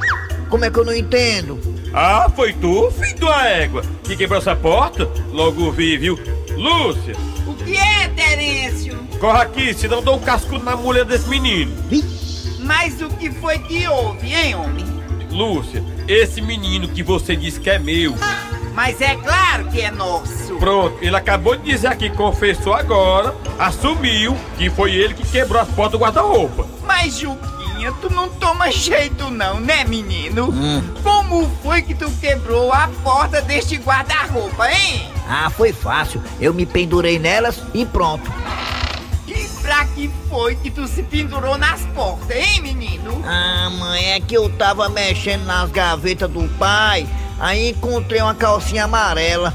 como 0.50 0.64
é 0.64 0.70
que 0.72 0.76
eu 0.80 0.84
não 0.84 0.92
entendo? 0.92 1.56
Ah, 1.92 2.28
foi 2.34 2.52
tu, 2.54 2.90
filho 2.90 3.20
da 3.20 3.46
égua, 3.48 3.82
que 4.02 4.16
quebrou 4.16 4.40
essa 4.40 4.56
porta? 4.56 5.08
Logo 5.30 5.70
vi, 5.70 5.96
viu? 5.96 6.18
Lúcia, 6.56 7.14
O 7.46 7.54
que 7.54 7.76
é, 7.76 8.08
Terêncio? 8.08 8.98
corre 9.20 9.40
aqui, 9.40 9.72
senão 9.72 10.02
dou 10.02 10.16
um 10.16 10.20
cascudo 10.20 10.64
na 10.64 10.74
mulher 10.74 11.04
desse 11.04 11.28
menino. 11.28 11.72
Mas 12.64 13.00
o 13.02 13.08
que 13.10 13.30
foi 13.30 13.58
que 13.58 13.86
houve, 13.86 14.32
hein, 14.32 14.54
homem? 14.54 14.86
Lúcia, 15.30 15.84
esse 16.08 16.40
menino 16.40 16.88
que 16.88 17.02
você 17.02 17.36
disse 17.36 17.60
que 17.60 17.68
é 17.68 17.78
meu. 17.78 18.14
Mas 18.74 19.00
é 19.00 19.14
claro 19.16 19.66
que 19.66 19.80
é 19.80 19.90
nosso. 19.90 20.54
Pronto, 20.56 20.96
ele 21.00 21.14
acabou 21.14 21.56
de 21.56 21.64
dizer 21.70 21.88
aqui, 21.88 22.08
confessou 22.10 22.72
agora, 22.74 23.34
assumiu 23.58 24.36
que 24.56 24.70
foi 24.70 24.94
ele 24.94 25.14
que 25.14 25.26
quebrou 25.28 25.60
as 25.60 25.68
portas 25.68 25.92
do 25.92 25.98
guarda-roupa. 25.98 26.66
Mas, 26.84 27.18
Juquinha, 27.18 27.92
tu 28.00 28.10
não 28.10 28.28
toma 28.28 28.70
jeito 28.72 29.30
não, 29.30 29.60
né, 29.60 29.84
menino? 29.84 30.48
Hum. 30.50 30.82
Como 31.02 31.48
foi 31.62 31.82
que 31.82 31.94
tu 31.94 32.10
quebrou 32.20 32.72
a 32.72 32.88
porta 33.02 33.42
deste 33.42 33.76
guarda-roupa, 33.76 34.70
hein? 34.70 35.08
Ah, 35.28 35.50
foi 35.50 35.72
fácil. 35.72 36.22
Eu 36.40 36.54
me 36.54 36.64
pendurei 36.64 37.18
nelas 37.18 37.60
e 37.74 37.84
pronto. 37.84 38.30
E 39.96 40.08
que 40.08 40.10
foi 40.28 40.56
que 40.56 40.70
tu 40.70 40.88
se 40.88 41.02
pendurou 41.04 41.56
nas 41.56 41.82
portas, 41.94 42.36
hein, 42.36 42.60
menino? 42.62 43.22
Ah, 43.24 43.70
mãe, 43.70 44.12
é 44.12 44.20
que 44.20 44.36
eu 44.36 44.48
tava 44.50 44.88
mexendo 44.88 45.44
nas 45.44 45.70
gavetas 45.70 46.28
do 46.28 46.48
pai, 46.58 47.06
aí 47.38 47.70
encontrei 47.70 48.20
uma 48.20 48.34
calcinha 48.34 48.84
amarela. 48.84 49.54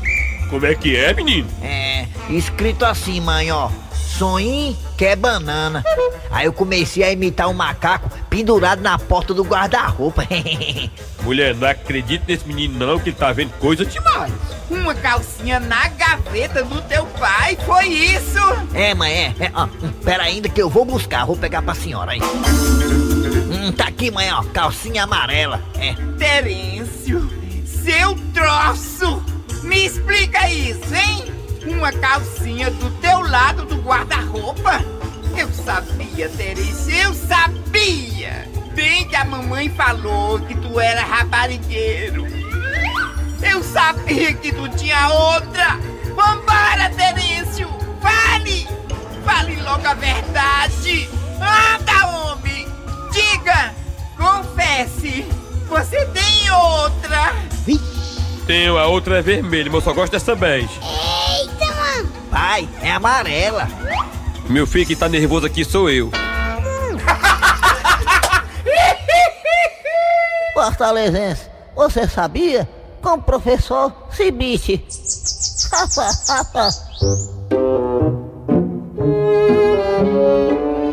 Como 0.50 0.66
é 0.66 0.74
que 0.74 0.96
é, 0.96 1.14
menino? 1.14 1.48
É, 1.62 2.08
escrito 2.30 2.86
assim, 2.86 3.20
mãe, 3.20 3.52
ó. 3.52 3.70
Sonhim 4.18 4.76
quer 4.98 5.16
banana. 5.16 5.84
Aí 6.32 6.46
eu 6.46 6.54
comecei 6.54 7.04
a 7.04 7.12
imitar 7.12 7.48
um 7.48 7.54
macaco 7.54 8.10
pendurado 8.30 8.82
na 8.82 8.98
porta 8.98 9.34
do 9.34 9.44
guarda-roupa. 9.44 10.26
Mulher, 11.24 11.56
não 11.56 11.68
acredito 11.68 12.24
nesse 12.28 12.48
menino 12.48 12.78
não, 12.86 13.00
que 13.00 13.12
tá 13.12 13.32
vendo 13.32 13.52
coisa 13.60 13.86
demais. 13.86 14.32
Uma 14.70 14.94
calcinha 14.94 15.60
na 15.60 15.88
gaveta 15.90 16.64
do 16.64 16.82
teu 16.84 17.06
pai, 17.06 17.58
foi 17.66 17.88
isso? 17.88 18.40
é, 18.74 18.94
mãe, 18.94 19.12
é. 19.12 19.46
é 19.46 19.52
ó, 19.54 19.66
hum, 19.66 19.92
pera 20.04 20.24
ainda 20.24 20.50
que 20.50 20.62
eu 20.62 20.70
vou 20.70 20.86
buscar, 20.86 21.26
vou 21.26 21.38
pegar 21.38 21.62
pra 21.62 21.74
senhora 21.74 22.12
aí. 22.12 22.22
Hum, 22.22 23.72
tá 23.72 23.86
aqui, 23.86 24.12
mãe, 24.12 24.32
ó, 24.32 24.44
calcinha 24.44 25.04
amarela. 25.04 25.62
É. 25.80 25.94
Terêncio, 26.18 27.30
seu 27.66 28.16
troço! 28.34 29.24
Me 29.64 29.86
explica 29.86 30.50
isso, 30.50 30.96
hein? 30.96 31.39
Uma 31.70 31.92
calcinha 31.94 32.72
do 32.72 32.90
teu 33.00 33.22
lado 33.22 33.64
do 33.64 33.76
guarda-roupa? 33.78 34.84
Eu 35.38 35.50
sabia, 35.54 36.28
Terêncio, 36.30 36.92
eu 36.92 37.14
sabia! 37.14 38.50
Bem 38.74 39.08
que 39.08 39.16
a 39.16 39.24
mamãe 39.24 39.70
falou 39.70 40.40
que 40.40 40.56
tu 40.56 40.80
era 40.80 41.02
raparigueiro. 41.02 42.26
Eu 43.42 43.64
sabia 43.64 44.34
que 44.34 44.52
tu 44.52 44.68
tinha 44.70 45.10
outra! 45.10 45.78
Vambora, 46.16 46.90
Terêncio! 46.98 47.70
Fale! 48.02 48.68
Fale 49.24 49.62
logo 49.62 49.88
a 49.88 49.94
verdade! 49.94 51.08
Anda, 51.36 52.08
homem! 52.08 52.68
Diga! 53.12 53.74
Confesse! 54.18 55.24
Você 55.70 56.06
tem 56.08 56.52
outra! 56.52 57.34
Tenho, 58.46 58.80
a 58.80 58.88
outra 58.88 59.20
é 59.20 59.22
vermelha, 59.22 59.66
mas 59.66 59.76
eu 59.76 59.82
só 59.82 59.94
gosto 59.94 60.12
dessa 60.12 60.36
bege. 60.36 60.80
Pai, 62.30 62.68
é 62.82 62.92
amarela. 62.92 63.68
Meu 64.48 64.66
filho 64.68 64.86
que 64.86 64.96
tá 64.96 65.10
nervoso 65.10 65.46
aqui 65.46 65.64
sou 65.66 65.90
eu. 65.90 66.12
Fortalezense, 70.54 71.48
você 71.76 72.08
sabia? 72.08 72.68
Com 73.02 73.14
o 73.14 73.22
professor 73.22 73.94
Cibite. 74.12 74.86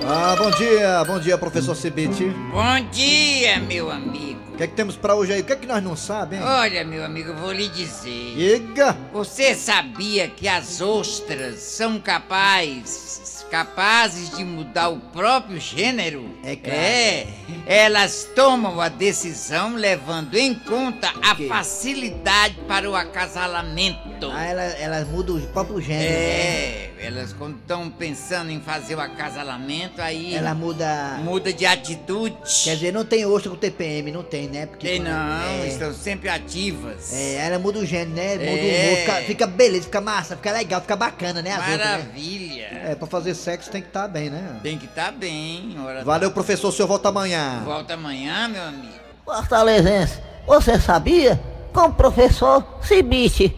Ah, 0.08 0.36
bom 0.38 0.50
dia, 0.50 1.04
bom 1.04 1.18
dia, 1.18 1.36
professor 1.38 1.74
Cibite. 1.74 2.24
Bom 2.52 2.80
dia, 2.90 3.25
meu 3.60 3.90
amigo. 3.90 4.40
O 4.54 4.56
que 4.56 4.62
é 4.62 4.66
que 4.66 4.74
temos 4.74 4.96
pra 4.96 5.14
hoje 5.14 5.34
aí? 5.34 5.42
O 5.42 5.44
que 5.44 5.52
é 5.52 5.56
que 5.56 5.66
nós 5.66 5.82
não 5.82 5.94
sabemos? 5.94 6.48
Olha, 6.48 6.82
meu 6.82 7.04
amigo, 7.04 7.30
eu 7.30 7.36
vou 7.36 7.52
lhe 7.52 7.68
dizer. 7.68 8.34
Diga! 8.34 8.96
Você 9.12 9.54
sabia 9.54 10.28
que 10.28 10.48
as 10.48 10.80
ostras 10.80 11.58
são 11.60 12.00
capazes, 12.00 13.44
capazes 13.50 14.34
de 14.34 14.42
mudar 14.44 14.88
o 14.88 14.98
próprio 14.98 15.60
gênero? 15.60 16.28
É 16.42 16.56
claro. 16.56 16.78
É. 16.78 17.26
Elas 17.66 18.28
tomam 18.34 18.80
a 18.80 18.88
decisão 18.88 19.76
levando 19.76 20.36
em 20.36 20.54
conta 20.54 21.12
a 21.22 21.34
facilidade 21.34 22.56
para 22.66 22.90
o 22.90 22.96
acasalamento. 22.96 24.05
Ah, 24.32 24.44
ela- 24.44 24.62
elas 24.62 25.06
mudam 25.08 25.36
o 25.36 25.40
próprio 25.48 25.80
gênero. 25.80 26.10
né? 26.10 26.16
É, 26.16 26.90
elas 27.00 27.32
quando 27.32 27.56
estão 27.56 27.90
pensando 27.90 28.50
em 28.50 28.60
fazer 28.60 28.94
o 28.94 29.00
acasalamento, 29.00 30.00
aí. 30.00 30.34
Ela 30.34 30.54
muda. 30.54 31.18
Muda 31.22 31.52
de 31.52 31.66
atitude. 31.66 32.36
Quer 32.64 32.74
dizer, 32.74 32.92
não 32.92 33.04
tem 33.04 33.24
ostra 33.26 33.50
com 33.50 33.56
TPM, 33.56 34.10
não 34.10 34.22
tem, 34.22 34.48
né? 34.48 34.66
Porque 34.66 34.86
Tem 34.88 35.00
não, 35.00 35.42
é, 35.62 35.66
estão 35.68 35.92
sempre 35.92 36.28
ativas. 36.28 37.12
É, 37.12 37.46
ela 37.46 37.58
muda 37.58 37.78
o 37.80 37.84
gênero, 37.86 38.10
né? 38.16 38.34
Muda 38.34 38.44
o 38.62 38.66
É. 38.66 38.84
humor, 38.86 38.96
fica, 38.98 39.14
fica 39.26 39.46
beleza, 39.46 39.84
fica 39.84 40.00
massa, 40.00 40.36
fica 40.36 40.52
legal, 40.52 40.80
fica 40.80 40.96
bacana, 40.96 41.42
né? 41.42 41.50
outras, 41.56 41.78
né? 41.78 41.84
Maravilha. 41.84 42.66
É, 42.90 42.94
pra 42.94 43.06
fazer 43.06 43.34
sexo 43.34 43.70
tem 43.70 43.82
que 43.82 43.88
estar 43.88 44.08
bem, 44.08 44.30
né? 44.30 44.58
Tem 44.62 44.78
que 44.78 44.86
estar 44.86 45.12
bem. 45.12 45.76
Hora 45.78 46.04
Valeu, 46.04 46.30
professor, 46.30 46.68
o 46.68 46.72
senhor 46.72 46.88
volta 46.88 47.08
amanhã. 47.08 47.62
Volta 47.64 47.94
amanhã, 47.94 48.48
meu 48.48 48.62
amigo. 48.62 48.94
Fortalezense, 49.24 50.18
você 50.46 50.78
sabia? 50.78 51.38
Com 51.76 51.88
o 51.88 51.92
professor 51.92 52.64
Cibite. 52.80 53.54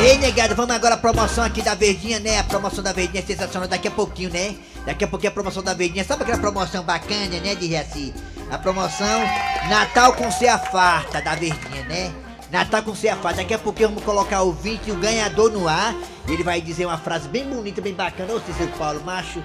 Ei, 0.00 0.16
negado, 0.18 0.54
vamos 0.54 0.72
agora 0.72 0.94
à 0.94 0.96
promoção 0.96 1.42
aqui 1.42 1.60
da 1.60 1.74
Verdinha, 1.74 2.20
né? 2.20 2.38
A 2.38 2.44
promoção 2.44 2.84
da 2.84 2.92
Verdinha 2.92 3.20
é 3.20 3.26
sensacional 3.26 3.68
daqui 3.68 3.88
a 3.88 3.90
pouquinho, 3.90 4.30
né? 4.30 4.54
Daqui 4.86 5.02
a 5.02 5.08
pouquinho 5.08 5.32
a 5.32 5.34
promoção 5.34 5.60
da 5.60 5.74
Verdinha. 5.74 6.04
Sabe 6.04 6.22
aquela 6.22 6.38
promoção 6.38 6.84
bacana, 6.84 7.40
né, 7.40 7.56
de 7.56 7.74
assim? 7.74 8.14
A 8.48 8.58
promoção 8.58 9.20
Natal 9.68 10.12
com 10.12 10.30
Ceia 10.30 10.56
Farta 10.56 11.20
da 11.20 11.34
Verdinha, 11.34 11.82
né? 11.82 12.12
Natal 12.52 12.84
com 12.84 12.94
Ceia 12.94 13.16
Farta. 13.16 13.38
Daqui 13.38 13.52
a 13.52 13.58
pouquinho 13.58 13.88
vamos 13.88 14.04
colocar 14.04 14.42
o 14.42 14.52
20 14.52 14.92
o 14.92 14.96
ganhador 14.98 15.50
no 15.50 15.66
ar. 15.66 15.96
Ele 16.28 16.44
vai 16.44 16.60
dizer 16.60 16.86
uma 16.86 16.96
frase 16.96 17.26
bem 17.28 17.44
bonita, 17.44 17.82
bem 17.82 17.92
bacana. 17.92 18.34
Ô, 18.34 18.38
Cícero 18.38 18.70
Paulo, 18.78 19.02
macho. 19.04 19.42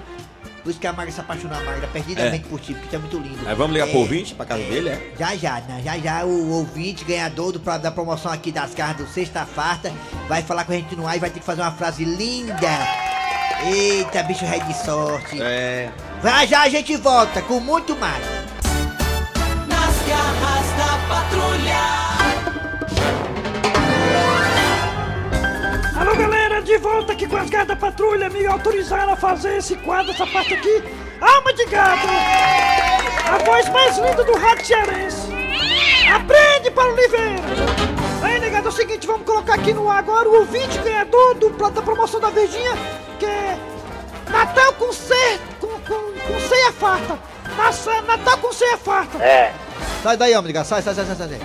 Por 0.65 0.71
isso 0.71 0.79
que 0.79 0.87
a 0.87 0.93
Marga 0.93 1.11
se 1.11 1.19
apaixonou 1.21 1.55
a 1.55 1.61
Marga 1.61 1.85
perdidamente 1.85 2.43
É. 2.43 2.49
por 2.49 2.59
ti, 2.59 2.73
porque 2.73 2.87
tu 2.87 2.95
é 2.95 2.97
muito 2.97 3.19
lindo. 3.19 3.47
Aí 3.47 3.53
vamos 3.53 3.71
ligar 3.73 3.87
É, 3.87 3.91
pro 3.91 3.99
ouvinte, 3.99 4.33
pra 4.33 4.47
casa 4.47 4.63
dele, 4.63 4.89
é? 4.89 5.11
já 5.17 5.35
já, 5.35 5.61
né? 5.61 5.79
já 5.85 5.95
já 5.99 6.25
o 6.25 6.49
ouvinte 6.53 7.05
ganhador 7.05 7.51
do, 7.51 7.59
da 7.59 7.91
promoção 7.91 8.31
aqui 8.31 8.51
das 8.51 8.73
cartas 8.73 9.05
do 9.05 9.13
Sexta 9.13 9.45
Farta 9.45 9.93
vai 10.27 10.41
falar 10.41 10.65
com 10.65 10.71
a 10.71 10.75
gente 10.75 10.95
no 10.95 11.07
ar 11.07 11.17
e 11.17 11.19
vai 11.19 11.29
ter 11.29 11.39
que 11.39 11.45
fazer 11.45 11.61
uma 11.61 11.71
frase 11.71 12.03
linda. 12.03 12.55
Eita, 13.63 14.23
bicho 14.23 14.43
rei 14.43 14.59
de 14.61 14.73
sorte. 14.83 15.39
É. 15.39 15.91
Já 16.23 16.45
já 16.47 16.61
a 16.63 16.69
gente 16.69 16.95
volta 16.97 17.43
com 17.43 17.59
muito 17.59 17.95
mais. 17.95 18.25
Nas 19.67 20.07
garras 20.07 20.67
da 20.77 20.97
patrulha. 21.07 22.04
De 26.75 26.77
volta 26.79 27.13
aqui 27.13 27.25
com 27.25 27.37
as 27.37 27.49
da 27.49 27.75
patrulha, 27.75 28.29
me 28.29 28.45
autorizaram 28.45 29.13
a 29.13 29.15
fazer 29.15 29.57
esse 29.57 29.77
quadro, 29.77 30.11
essa 30.11 30.27
parte 30.27 30.53
aqui. 30.53 30.83
Alma 31.21 31.53
de 31.53 31.65
gado! 31.67 32.07
A 33.31 33.37
voz 33.45 33.69
mais 33.69 33.97
linda 33.97 34.23
do 34.25 34.37
rádio 34.37 34.65
cearense. 34.65 35.21
Aprende 36.13 36.71
para 36.71 36.89
Oliveira! 36.89 37.43
Aí, 38.21 38.39
negado, 38.39 38.67
é 38.67 38.69
o 38.69 38.73
seguinte, 38.73 39.07
vamos 39.07 39.25
colocar 39.25 39.53
aqui 39.53 39.73
no 39.73 39.89
ar 39.89 39.99
agora 39.99 40.27
o 40.27 40.39
ouvinte 40.39 40.77
ganhador 40.79 41.35
do, 41.35 41.49
da 41.49 41.81
promoção 41.81 42.19
da 42.19 42.29
Verdinha, 42.29 42.71
que 43.19 43.25
é 43.25 43.57
Natal 44.29 44.73
com 44.73 44.91
C, 44.91 45.13
com, 45.61 45.67
com, 45.67 46.11
com 46.27 46.39
ceia 46.41 46.73
farta. 46.73 47.17
Nossa, 47.55 48.01
Natal 48.01 48.37
com 48.39 48.51
ceia 48.51 48.77
farta. 48.77 49.23
É. 49.23 49.53
Sai 50.03 50.17
daí, 50.17 50.35
homem, 50.35 50.53
sai, 50.55 50.81
sai, 50.81 50.93
sai, 50.93 51.05
sai, 51.05 51.15
sai. 51.15 51.41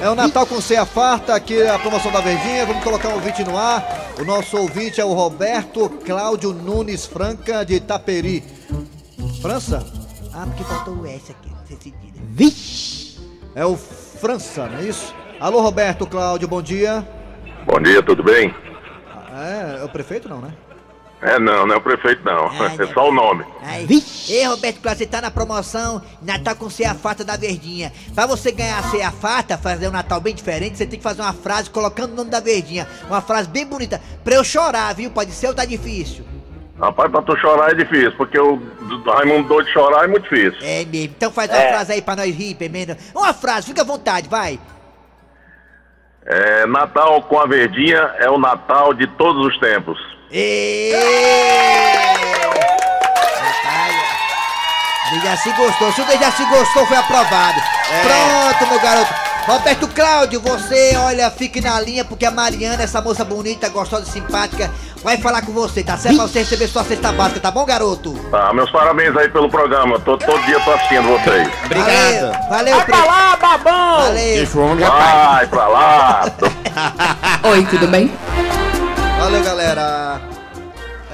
É 0.00 0.08
o 0.08 0.14
Natal 0.14 0.46
com 0.46 0.60
ceia 0.62 0.86
farta, 0.86 1.34
aqui 1.34 1.60
é 1.60 1.68
a 1.68 1.78
promoção 1.78 2.10
da 2.10 2.20
Verdinha. 2.20 2.64
Vamos 2.64 2.82
colocar 2.82 3.08
um 3.08 3.14
ouvinte 3.14 3.44
no 3.44 3.58
ar. 3.58 3.95
O 4.18 4.24
nosso 4.24 4.56
ouvinte 4.56 4.98
é 4.98 5.04
o 5.04 5.12
Roberto 5.12 5.90
Cláudio 6.04 6.52
Nunes 6.52 7.04
Franca, 7.04 7.64
de 7.64 7.74
Itaperi. 7.74 8.42
França? 9.42 9.84
Ah, 10.32 10.46
porque 10.46 10.64
faltou 10.64 10.94
o 10.96 11.06
S 11.06 11.32
aqui, 11.32 11.50
não 11.50 11.66
sei 11.66 11.76
se 11.76 11.90
tira. 11.90 12.14
Vixe! 12.30 13.20
É 13.54 13.64
o 13.66 13.76
França, 13.76 14.66
não 14.68 14.78
é 14.78 14.84
isso? 14.84 15.14
Alô, 15.38 15.60
Roberto 15.60 16.06
Cláudio, 16.06 16.48
bom 16.48 16.62
dia. 16.62 17.06
Bom 17.66 17.78
dia, 17.78 18.02
tudo 18.02 18.22
bem? 18.22 18.54
É, 19.34 19.80
é 19.80 19.84
o 19.84 19.88
prefeito 19.88 20.30
não, 20.30 20.40
né? 20.40 20.54
É, 21.22 21.38
não, 21.38 21.66
não 21.66 21.74
é 21.74 21.78
o 21.78 21.80
prefeito, 21.80 22.22
não. 22.24 22.46
É 22.78 22.86
só 22.92 23.08
o 23.08 23.12
nome. 23.12 23.44
Aí. 23.62 23.86
Ei, 24.28 24.44
Roberto 24.44 24.80
Cláudio, 24.80 25.04
você 25.04 25.10
tá 25.10 25.20
na 25.20 25.30
promoção 25.30 26.02
Natal 26.20 26.54
com 26.56 26.68
ceia 26.68 26.94
farta 26.94 27.24
da 27.24 27.36
Verdinha. 27.36 27.90
Pra 28.14 28.26
você 28.26 28.52
ganhar 28.52 28.78
a 28.78 28.82
ceia 28.82 29.10
farta, 29.10 29.56
fazer 29.56 29.88
um 29.88 29.92
Natal 29.92 30.20
bem 30.20 30.34
diferente, 30.34 30.76
você 30.76 30.86
tem 30.86 30.98
que 30.98 31.02
fazer 31.02 31.22
uma 31.22 31.32
frase 31.32 31.70
colocando 31.70 32.12
o 32.12 32.16
nome 32.16 32.30
da 32.30 32.40
Verdinha. 32.40 32.86
Uma 33.08 33.20
frase 33.22 33.48
bem 33.48 33.66
bonita. 33.66 34.00
Pra 34.22 34.34
eu 34.34 34.44
chorar, 34.44 34.94
viu? 34.94 35.10
Pode 35.10 35.32
ser 35.32 35.48
ou 35.48 35.54
tá 35.54 35.64
difícil? 35.64 36.24
Rapaz, 36.78 37.10
pra 37.10 37.22
tu 37.22 37.34
chorar 37.38 37.70
é 37.70 37.74
difícil, 37.74 38.12
porque 38.18 38.38
o 38.38 38.56
do 38.58 39.10
Raimundo 39.10 39.48
doido 39.48 39.70
chorar 39.70 40.04
é 40.04 40.08
muito 40.08 40.24
difícil. 40.24 40.58
É 40.62 40.84
mesmo. 40.84 41.14
Então 41.16 41.30
faz 41.32 41.48
uma 41.48 41.56
É. 41.58 41.68
frase 41.72 41.92
aí 41.94 42.02
pra 42.02 42.14
nós 42.16 42.34
rir, 42.34 42.54
pelo 42.54 42.72
menos. 42.72 42.96
Uma 43.14 43.32
frase, 43.32 43.66
fica 43.68 43.80
à 43.80 43.84
vontade, 43.84 44.28
vai. 44.28 44.60
É, 46.26 46.66
Natal 46.66 47.22
com 47.22 47.38
a 47.38 47.46
Verdinha 47.46 47.98
é 48.18 48.28
o 48.28 48.38
Natal 48.38 48.92
de 48.92 49.06
todos 49.06 49.46
os 49.46 49.58
tempos. 49.58 49.98
Dejaci 55.10 55.50
gostou. 55.52 55.92
Se 55.92 56.02
o 56.02 56.04
Dejaci 56.04 56.44
gostou, 56.44 56.86
foi 56.86 56.96
aprovado. 56.98 57.62
Pronto, 58.02 58.66
meu 58.70 58.80
garoto. 58.80 59.14
Roberto 59.46 59.88
Cláudio, 59.88 60.40
você, 60.40 60.94
olha, 60.96 61.30
fique 61.30 61.60
na 61.60 61.80
linha, 61.80 62.04
porque 62.04 62.26
a 62.26 62.30
Mariana, 62.32 62.82
essa 62.82 63.00
moça 63.00 63.24
bonita, 63.24 63.68
gostosa 63.68 64.02
e 64.02 64.12
simpática, 64.12 64.70
vai 65.04 65.16
falar 65.18 65.40
com 65.42 65.52
você, 65.52 65.84
tá 65.84 65.96
certo? 65.96 66.16
Pra 66.16 66.26
você 66.26 66.40
receber 66.40 66.66
sua 66.66 66.84
cesta 66.84 67.12
básica, 67.12 67.38
tá 67.40 67.50
bom, 67.50 67.64
garoto? 67.64 68.12
Tá, 68.30 68.52
meus 68.52 68.70
parabéns 68.70 69.16
aí 69.16 69.28
pelo 69.30 69.48
programa. 69.48 69.98
Todo, 70.00 70.22
todo 70.22 70.42
dia 70.44 70.60
tô 70.60 70.72
assistindo 70.72 71.04
vocês. 71.04 71.48
Obrigado. 71.64 72.48
Valeu, 72.50 72.76
Vai 72.76 72.84
pra 72.84 73.04
lá, 73.04 73.36
babão! 73.36 74.02
Valeu. 74.02 74.46
Vai 74.76 75.46
pra 75.46 75.68
lá. 75.68 76.24
Oi, 77.44 77.64
tudo 77.70 77.86
bem? 77.86 78.12
Valeu, 79.18 79.42
galera. 79.42 80.20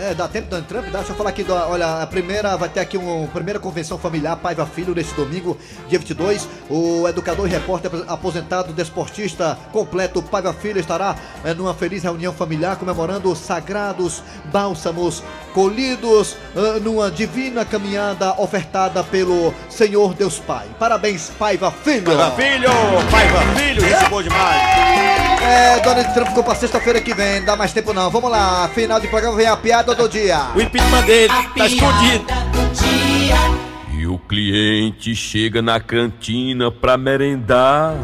É, 0.03 0.15
dá 0.15 0.27
tempo, 0.27 0.49
Donald 0.49 0.69
Trump? 0.69 0.87
Dá? 0.87 0.99
Deixa 0.99 1.13
eu 1.13 1.17
falar 1.17 1.31
aqui, 1.31 1.45
do, 1.45 1.55
olha, 1.55 2.03
a 2.03 2.07
primeira, 2.09 2.57
vai 2.57 2.69
ter 2.69 2.81
aqui 2.81 2.99
uma 2.99 3.25
primeira 3.29 3.61
convenção 3.61 3.97
familiar 3.97 4.35
Paiva 4.35 4.67
Filho 4.67 4.93
nesse 4.93 5.15
domingo, 5.15 5.57
dia 5.89 5.97
22. 5.97 6.49
O 6.69 7.07
educador 7.07 7.47
e 7.47 7.51
repórter 7.51 7.89
aposentado, 8.09 8.73
desportista 8.73 9.57
completo 9.71 10.21
Paiva 10.21 10.53
Filho 10.53 10.81
estará 10.81 11.15
é, 11.45 11.55
numa 11.55 11.73
feliz 11.73 12.03
reunião 12.03 12.33
familiar 12.33 12.75
comemorando 12.75 13.31
os 13.31 13.39
sagrados 13.39 14.25
bálsamos 14.47 15.23
colhidos 15.55 16.37
ah, 16.57 16.81
numa 16.81 17.09
divina 17.09 17.65
caminhada 17.65 18.35
ofertada 18.41 19.05
pelo 19.05 19.55
Senhor 19.71 20.15
Deus 20.15 20.37
Pai. 20.41 20.67
Parabéns, 20.81 21.31
Paiva 21.39 21.71
Filho! 21.71 22.07
Paiva 22.07 22.31
Filho! 22.33 22.71
Paiva 23.09 23.41
Filho! 23.55 23.87
Isso 23.87 24.05
é 24.05 24.09
bom 24.09 24.21
demais! 24.21 25.12
É, 25.45 25.81
Donald 25.81 26.15
Trump 26.15 26.29
ficou 26.29 26.45
pra 26.45 26.55
sexta-feira 26.55 27.01
que 27.01 27.13
vem, 27.13 27.41
não 27.41 27.47
dá 27.47 27.57
mais 27.57 27.73
tempo 27.73 27.93
não. 27.93 28.09
Vamos 28.11 28.31
lá, 28.31 28.69
final 28.75 29.01
de 29.01 29.09
programa 29.09 29.37
vem 29.37 29.47
a 29.47 29.57
piada 29.57 29.95
do 29.95 30.09
dia. 30.09 30.39
O 30.55 30.61
impeachment 30.61 31.03
dele 31.03 31.33
tá 31.57 31.67
escondido. 31.67 32.25
E 33.93 34.07
o 34.07 34.19
cliente 34.19 35.15
chega 35.15 35.61
na 35.61 35.81
cantina 35.81 36.71
pra 36.71 36.97
merendar. 36.97 37.95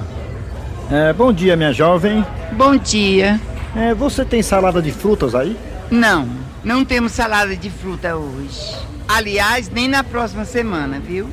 É, 0.91 1.13
bom 1.13 1.33
dia, 1.33 1.57
minha 1.57 1.73
jovem. 1.73 2.25
Bom 2.53 2.77
dia. 2.77 3.41
É, 3.77 3.95
você 3.95 4.25
tem 4.25 4.43
salada 4.43 4.81
de 4.81 4.91
frutas 4.91 5.35
aí? 5.35 5.57
Não, 5.91 6.29
não 6.65 6.85
temos 6.85 7.13
salada 7.13 7.55
de 7.55 7.71
fruta 7.71 8.17
hoje. 8.17 8.88
Aliás, 9.09 9.71
nem 9.71 9.89
na 9.89 10.05
próxima 10.05 10.45
semana, 10.45 11.01
viu? 11.01 11.31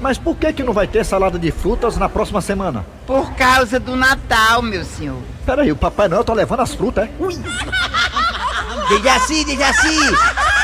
Mas 0.00 0.18
por 0.18 0.36
que 0.36 0.52
que 0.52 0.62
não 0.62 0.72
vai 0.72 0.88
ter 0.88 1.04
salada 1.04 1.38
de 1.38 1.52
frutas 1.52 1.96
na 1.96 2.08
próxima 2.08 2.40
semana? 2.40 2.84
Por 3.06 3.32
causa 3.34 3.78
do 3.78 3.94
Natal, 3.94 4.60
meu 4.60 4.84
senhor. 4.84 5.18
Peraí, 5.46 5.70
o 5.70 5.76
Papai 5.76 6.08
Noel 6.08 6.24
tá 6.24 6.34
levando 6.34 6.60
as 6.60 6.74
frutas, 6.74 7.04
é? 7.04 7.10
Ui. 7.18 7.34
Dejaci, 8.88 9.44
Dejaci! 9.44 9.98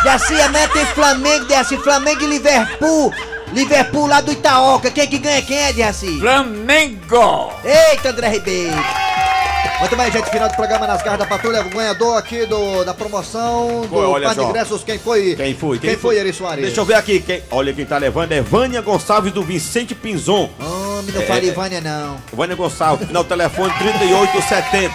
Dejaci, 0.02 0.40
amanhã 0.42 0.68
tem 0.68 0.84
Flamengo, 0.86 1.44
Dejaci, 1.46 1.76
Flamengo 1.78 2.22
e 2.22 2.26
Liverpool. 2.26 3.14
Liverpool 3.52 4.06
lá 4.06 4.20
do 4.20 4.32
Itaoca. 4.32 4.90
Quem 4.90 5.04
é 5.04 5.06
que 5.06 5.18
ganha? 5.18 5.40
Quem 5.40 5.58
é, 5.58 5.72
Dejaci? 5.72 6.18
Flamengo! 6.18 7.52
Eita, 7.64 8.10
André 8.10 8.28
Ribeiro. 8.28 8.76
Muito 9.80 9.94
bem, 9.94 10.10
gente, 10.10 10.28
final 10.28 10.48
do 10.48 10.56
programa 10.56 10.88
nas 10.88 11.02
garras 11.02 11.20
da 11.20 11.26
patrulha. 11.26 11.60
O 11.64 11.70
ganhador 11.70 12.18
aqui 12.18 12.44
do, 12.46 12.82
da 12.84 12.92
promoção 12.92 13.82
do 13.82 13.96
olha 13.96 14.26
par 14.26 14.34
de 14.34 14.40
só. 14.40 14.48
ingressos, 14.48 14.82
quem 14.82 14.98
foi? 14.98 15.36
Quem 15.36 15.54
foi? 15.54 15.78
Quem, 15.78 15.96
foi, 15.96 16.18
Eri 16.18 16.32
Soares? 16.32 16.64
Deixa 16.64 16.80
eu 16.80 16.84
ver 16.84 16.94
aqui. 16.94 17.20
Quem, 17.20 17.44
olha 17.48 17.72
quem 17.72 17.86
tá 17.86 17.96
levando 17.96 18.32
é 18.32 18.40
Vânia 18.40 18.80
Gonçalves 18.80 19.32
do 19.32 19.40
Vicente 19.40 19.94
Pinzon. 19.94 20.50
Homem, 20.58 21.14
não 21.14 21.22
fale 21.22 21.52
Vânia, 21.52 21.80
não. 21.80 22.16
Vânia 22.32 22.56
Gonçalves, 22.56 23.06
final 23.06 23.22
do 23.22 23.28
telefone 23.28 23.72
3870. 23.78 24.94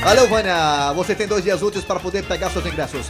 Valeu, 0.02 0.26
Vânia. 0.26 0.92
Você 0.94 1.14
tem 1.14 1.26
dois 1.26 1.44
dias 1.44 1.60
úteis 1.60 1.84
para 1.84 2.00
poder 2.00 2.24
pegar 2.24 2.48
seus 2.48 2.64
ingressos. 2.64 3.06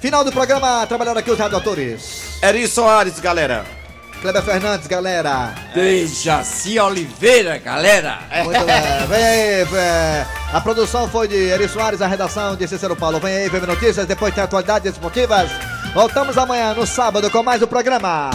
Final 0.00 0.24
do 0.24 0.32
programa, 0.32 0.84
trabalhando 0.88 1.18
aqui 1.18 1.30
os 1.30 1.38
radioatores. 1.38 2.40
Eri 2.42 2.66
Soares, 2.66 3.20
galera. 3.20 3.79
Kleber 4.20 4.42
Fernandes, 4.42 4.86
galera. 4.86 5.54
Dejaci 5.74 6.78
Oliveira, 6.78 7.56
galera. 7.56 8.18
Muito 8.44 8.64
bem. 8.66 9.06
Vem 9.08 9.24
aí, 9.24 9.66
é, 9.74 10.26
a 10.52 10.60
produção 10.60 11.08
foi 11.08 11.26
de 11.26 11.36
Eri 11.36 11.66
Soares, 11.66 12.02
a 12.02 12.06
redação 12.06 12.54
de 12.54 12.68
Cícero 12.68 12.94
Paulo. 12.94 13.18
Vem 13.18 13.34
aí, 13.34 13.48
vem 13.48 13.60
notícias, 13.62 14.06
depois 14.06 14.34
tem 14.34 14.44
atualidades 14.44 14.92
esportivas. 14.92 15.50
Voltamos 15.94 16.36
amanhã, 16.36 16.74
no 16.74 16.86
sábado, 16.86 17.30
com 17.30 17.42
mais 17.42 17.62
o 17.62 17.66
programa. 17.66 18.30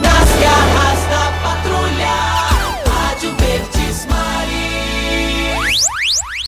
Nas 0.00 0.40
garras 0.40 0.85